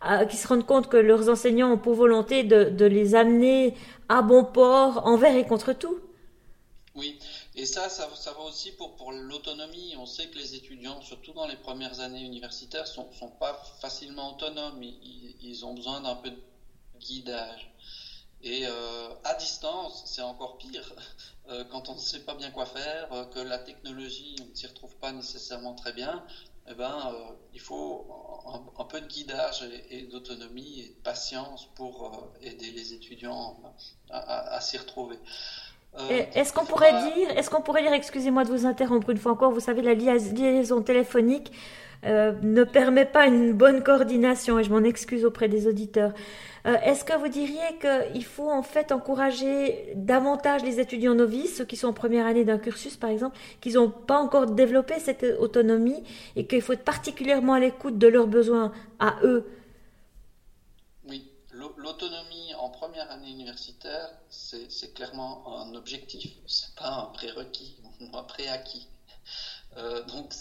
euh, 0.08 0.24
qu'ils 0.24 0.38
se 0.38 0.48
rendent 0.48 0.66
compte 0.66 0.88
que 0.88 0.96
leurs 0.96 1.28
enseignants 1.28 1.72
ont 1.72 1.78
pour 1.78 1.94
volonté 1.94 2.44
de 2.44 2.84
les 2.86 3.14
amener 3.14 3.74
à 4.08 4.22
bon 4.22 4.44
port 4.44 5.06
envers 5.06 5.36
et 5.36 5.44
contre 5.44 5.74
tout. 5.74 6.00
Oui, 6.98 7.16
et 7.54 7.64
ça, 7.64 7.88
ça, 7.88 8.08
va 8.08 8.40
aussi 8.42 8.72
pour, 8.72 9.12
l'autonomie. 9.12 9.94
On 9.98 10.06
sait 10.06 10.26
que 10.26 10.36
les 10.36 10.56
étudiants, 10.56 11.00
surtout 11.00 11.32
dans 11.32 11.46
les 11.46 11.54
premières 11.54 12.00
années 12.00 12.24
universitaires, 12.24 12.82
ne 12.82 12.86
sont, 12.88 13.12
sont, 13.12 13.28
pas 13.28 13.62
facilement 13.80 14.34
autonomes. 14.34 14.82
Ils, 14.82 15.64
ont 15.64 15.74
besoin 15.74 16.00
d'un 16.00 16.16
peu 16.16 16.30
de 16.30 16.38
guidage. 16.98 17.72
Et 18.42 18.66
euh, 18.66 19.08
à 19.24 19.34
distance, 19.34 20.04
c'est 20.06 20.22
encore 20.22 20.58
pire. 20.58 20.94
Euh, 21.50 21.64
quand 21.72 21.88
on 21.88 21.94
ne 21.94 21.98
sait 21.98 22.26
pas 22.26 22.34
bien 22.34 22.50
quoi 22.50 22.66
faire, 22.66 23.10
euh, 23.10 23.24
que 23.24 23.38
la 23.38 23.56
technologie, 23.56 24.36
on 24.42 24.50
ne 24.50 24.54
s'y 24.54 24.66
retrouve 24.66 24.94
pas 24.96 25.12
nécessairement 25.12 25.72
très 25.72 25.94
bien, 25.94 26.22
eh 26.70 26.74
ben, 26.74 27.10
il 27.54 27.60
faut 27.60 28.06
un, 28.78 28.84
peu 28.84 29.00
de 29.00 29.06
guidage 29.06 29.66
et, 29.88 30.02
d'autonomie 30.02 30.80
et 30.80 30.88
de 30.88 31.02
patience 31.02 31.70
pour 31.74 32.28
aider 32.42 32.70
les 32.72 32.92
étudiants 32.92 33.58
à 34.10 34.60
s'y 34.60 34.76
retrouver. 34.76 35.18
Est-ce 36.10 36.52
qu'on 36.52 36.66
pourrait 36.66 37.14
dire, 37.14 37.30
est-ce 37.30 37.48
qu'on 37.48 37.62
pourrait 37.62 37.80
dire, 37.80 37.94
excusez-moi 37.94 38.44
de 38.44 38.50
vous 38.50 38.66
interrompre 38.66 39.08
une 39.08 39.16
fois 39.16 39.32
encore, 39.32 39.50
vous 39.50 39.60
savez, 39.60 39.80
la 39.80 39.94
liaison 39.94 40.82
téléphonique 40.82 41.50
euh, 42.04 42.32
ne 42.42 42.64
permet 42.64 43.04
pas 43.04 43.26
une 43.26 43.52
bonne 43.52 43.82
coordination 43.82 44.58
et 44.58 44.64
je 44.64 44.70
m'en 44.70 44.84
excuse 44.84 45.24
auprès 45.24 45.48
des 45.48 45.66
auditeurs. 45.66 46.12
Euh, 46.66 46.76
est-ce 46.84 47.04
que 47.04 47.12
vous 47.14 47.28
diriez 47.28 47.78
qu'il 47.80 48.24
faut 48.24 48.50
en 48.50 48.62
fait 48.62 48.92
encourager 48.92 49.92
davantage 49.94 50.62
les 50.62 50.80
étudiants 50.80 51.14
novices, 51.14 51.56
ceux 51.56 51.64
qui 51.64 51.76
sont 51.76 51.88
en 51.88 51.92
première 51.92 52.26
année 52.26 52.44
d'un 52.44 52.58
cursus 52.58 52.96
par 52.96 53.10
exemple, 53.10 53.38
qu'ils 53.60 53.74
n'ont 53.74 53.90
pas 53.90 54.18
encore 54.18 54.46
développé 54.46 54.98
cette 54.98 55.24
autonomie 55.38 56.02
et 56.36 56.46
qu'il 56.46 56.62
faut 56.62 56.72
être 56.72 56.84
particulièrement 56.84 57.54
à 57.54 57.60
l'écoute 57.60 57.98
de 57.98 58.08
leurs 58.08 58.26
besoins 58.26 58.72
à 58.98 59.16
eux? 59.22 59.46
Oui, 61.08 61.30
l'autonomie 61.52 62.54
en 62.58 62.68
première 62.70 63.10
année 63.10 63.30
universitaire, 63.30 64.10
c'est 64.28 64.94
clairement 64.94 65.62
un 65.62 65.74
objectif, 65.74 66.32
c'est 66.46 66.74
pas 66.74 66.90
un 66.90 67.06
prérequis 67.06 67.78
un 68.12 68.22
préacquis. 68.22 68.86
Euh, 69.76 70.02
donc 70.04 70.32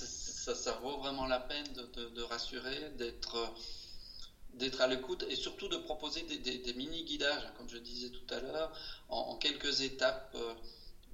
ça, 0.56 0.74
vaut 0.74 0.98
vraiment 0.98 1.26
la 1.26 1.40
peine 1.40 1.66
de, 1.74 2.22
rassurer, 2.22 2.90
d'être 2.92 3.54
d'être 4.54 4.82
à 4.82 4.88
l'écoute 4.88 5.24
et 5.30 5.36
surtout 5.36 5.68
de 5.68 5.78
proposer 5.78 6.24
des, 6.24 6.74
mini-guidages, 6.74 7.48
comme 7.58 7.70
je 7.70 7.78
disais 7.78 8.10
tout 8.10 8.34
à 8.34 8.40
l'heure, 8.40 8.72
en, 9.08 9.36
quelques 9.36 9.82
étapes 9.82 10.32
euh, 10.34 10.54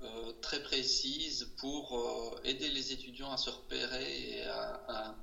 euh, 0.04 0.32
très 0.42 0.64
précises 0.64 1.50
pour 1.58 2.40
aider 2.44 2.70
les 2.70 2.94
étudiants 2.94 3.32
à 3.32 3.38
se 3.38 3.50
repérer 3.50 4.38
et 4.38 4.46
à, 4.46 5.16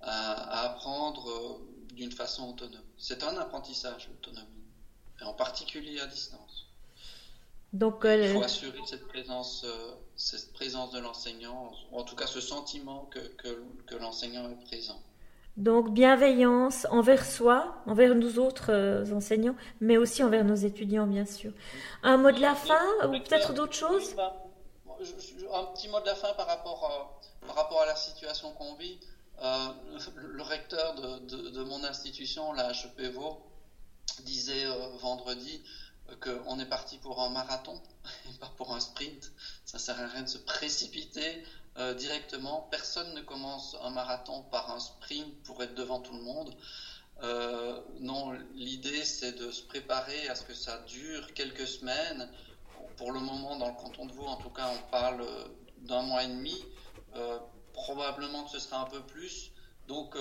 apprendre 0.00 1.60
d'une 1.92 2.10
façon 2.10 2.48
autonome. 2.50 2.82
C'est 2.98 3.22
un 3.22 3.36
apprentissage, 3.36 4.08
l'autonomie, 4.08 4.66
en 5.20 5.32
particulier 5.32 6.00
à 6.00 6.06
distance. 6.06 6.71
Donc, 7.72 8.04
euh, 8.04 8.22
il 8.22 8.32
faut 8.34 8.42
assurer 8.42 8.78
cette 8.84 9.08
présence, 9.08 9.64
euh, 9.64 9.94
cette 10.14 10.52
présence 10.52 10.90
de 10.92 11.00
l'enseignant, 11.00 11.72
ou 11.90 11.98
en 11.98 12.04
tout 12.04 12.14
cas 12.14 12.26
ce 12.26 12.40
sentiment 12.40 13.06
que, 13.06 13.18
que, 13.18 13.96
l'enseignant 13.96 14.48
est 14.50 14.64
présent. 14.66 15.00
Donc 15.56 15.92
bienveillance 15.92 16.86
envers 16.90 17.24
soi, 17.24 17.76
envers 17.86 18.14
nous 18.14 18.38
autres 18.38 18.72
euh, 18.72 19.14
enseignants, 19.14 19.56
mais 19.80 19.96
aussi 19.96 20.22
envers 20.22 20.44
nos 20.44 20.54
étudiants, 20.54 21.06
bien 21.06 21.26
sûr. 21.26 21.52
Un 22.02 22.18
mot 22.18 22.30
de 22.30 22.40
la 22.40 22.54
fin, 22.54 22.82
ou 23.06 23.12
peut-être 23.12 23.54
d'autres 23.54 23.74
choses 23.74 24.14
bah, 24.16 24.34
Un 25.52 25.64
petit 25.74 25.88
mot 25.88 26.00
de 26.00 26.06
la 26.06 26.14
fin 26.14 26.32
par 26.34 26.46
rapport, 26.46 27.20
par 27.46 27.56
rapport 27.56 27.82
à 27.82 27.86
la 27.86 27.96
situation 27.96 28.52
qu'on 28.52 28.74
vit. 28.74 28.98
le 29.40 30.42
recteur 30.42 30.94
de, 30.94 31.50
de, 31.50 31.64
mon 31.64 31.84
institution, 31.84 32.52
la 32.52 32.70
HEPVO, 32.70 33.38
disait 34.24 34.64
vendredi 35.00 35.62
qu'on 36.20 36.58
est 36.58 36.66
parti 36.66 36.98
pour 36.98 37.20
un 37.22 37.30
marathon 37.30 37.80
et 38.28 38.38
pas 38.38 38.52
pour 38.56 38.74
un 38.74 38.80
sprint. 38.80 39.32
Ça 39.64 39.78
sert 39.78 39.98
à 40.00 40.06
rien 40.06 40.22
de 40.22 40.28
se 40.28 40.38
précipiter 40.38 41.44
euh, 41.78 41.94
directement. 41.94 42.68
Personne 42.70 43.14
ne 43.14 43.20
commence 43.20 43.76
un 43.82 43.90
marathon 43.90 44.42
par 44.50 44.70
un 44.70 44.80
sprint 44.80 45.42
pour 45.44 45.62
être 45.62 45.74
devant 45.74 46.00
tout 46.00 46.14
le 46.14 46.22
monde. 46.22 46.54
Euh, 47.22 47.80
non, 48.00 48.32
l'idée 48.54 49.04
c'est 49.04 49.32
de 49.32 49.50
se 49.50 49.62
préparer 49.62 50.28
à 50.28 50.34
ce 50.34 50.42
que 50.42 50.54
ça 50.54 50.78
dure 50.86 51.32
quelques 51.34 51.66
semaines. 51.66 52.28
Pour 52.96 53.12
le 53.12 53.20
moment, 53.20 53.56
dans 53.56 53.68
le 53.68 53.74
canton 53.74 54.06
de 54.06 54.12
Vaud, 54.12 54.26
en 54.26 54.36
tout 54.36 54.50
cas, 54.50 54.68
on 54.68 54.90
parle 54.90 55.24
d'un 55.78 56.02
mois 56.02 56.24
et 56.24 56.28
demi. 56.28 56.54
Euh, 57.14 57.38
probablement 57.72 58.44
que 58.44 58.50
ce 58.50 58.58
sera 58.58 58.82
un 58.82 58.86
peu 58.86 59.00
plus. 59.00 59.50
Donc, 59.88 60.16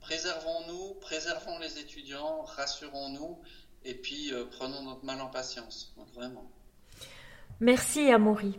préservons-nous, 0.00 0.94
préservons 1.00 1.58
les 1.58 1.78
étudiants, 1.78 2.42
rassurons-nous 2.42 3.40
et 3.84 3.94
puis 3.94 4.32
euh, 4.32 4.44
prenons 4.50 4.82
notre 4.82 5.04
mal 5.04 5.20
en 5.20 5.28
patience, 5.28 5.94
vraiment. 6.14 6.50
Merci 7.60 8.10
Amaury. 8.10 8.58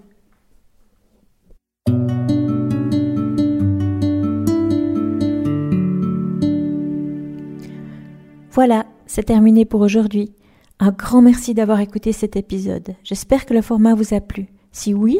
Voilà, 8.52 8.86
c'est 9.06 9.24
terminé 9.24 9.66
pour 9.66 9.82
aujourd'hui. 9.82 10.34
Un 10.80 10.92
grand 10.92 11.22
merci 11.22 11.54
d'avoir 11.54 11.80
écouté 11.80 12.12
cet 12.12 12.36
épisode. 12.36 12.96
J'espère 13.04 13.46
que 13.46 13.54
le 13.54 13.62
format 13.62 13.96
vous 13.96 14.14
a 14.14 14.20
plu. 14.20 14.50
Si 14.72 14.94
oui, 14.94 15.20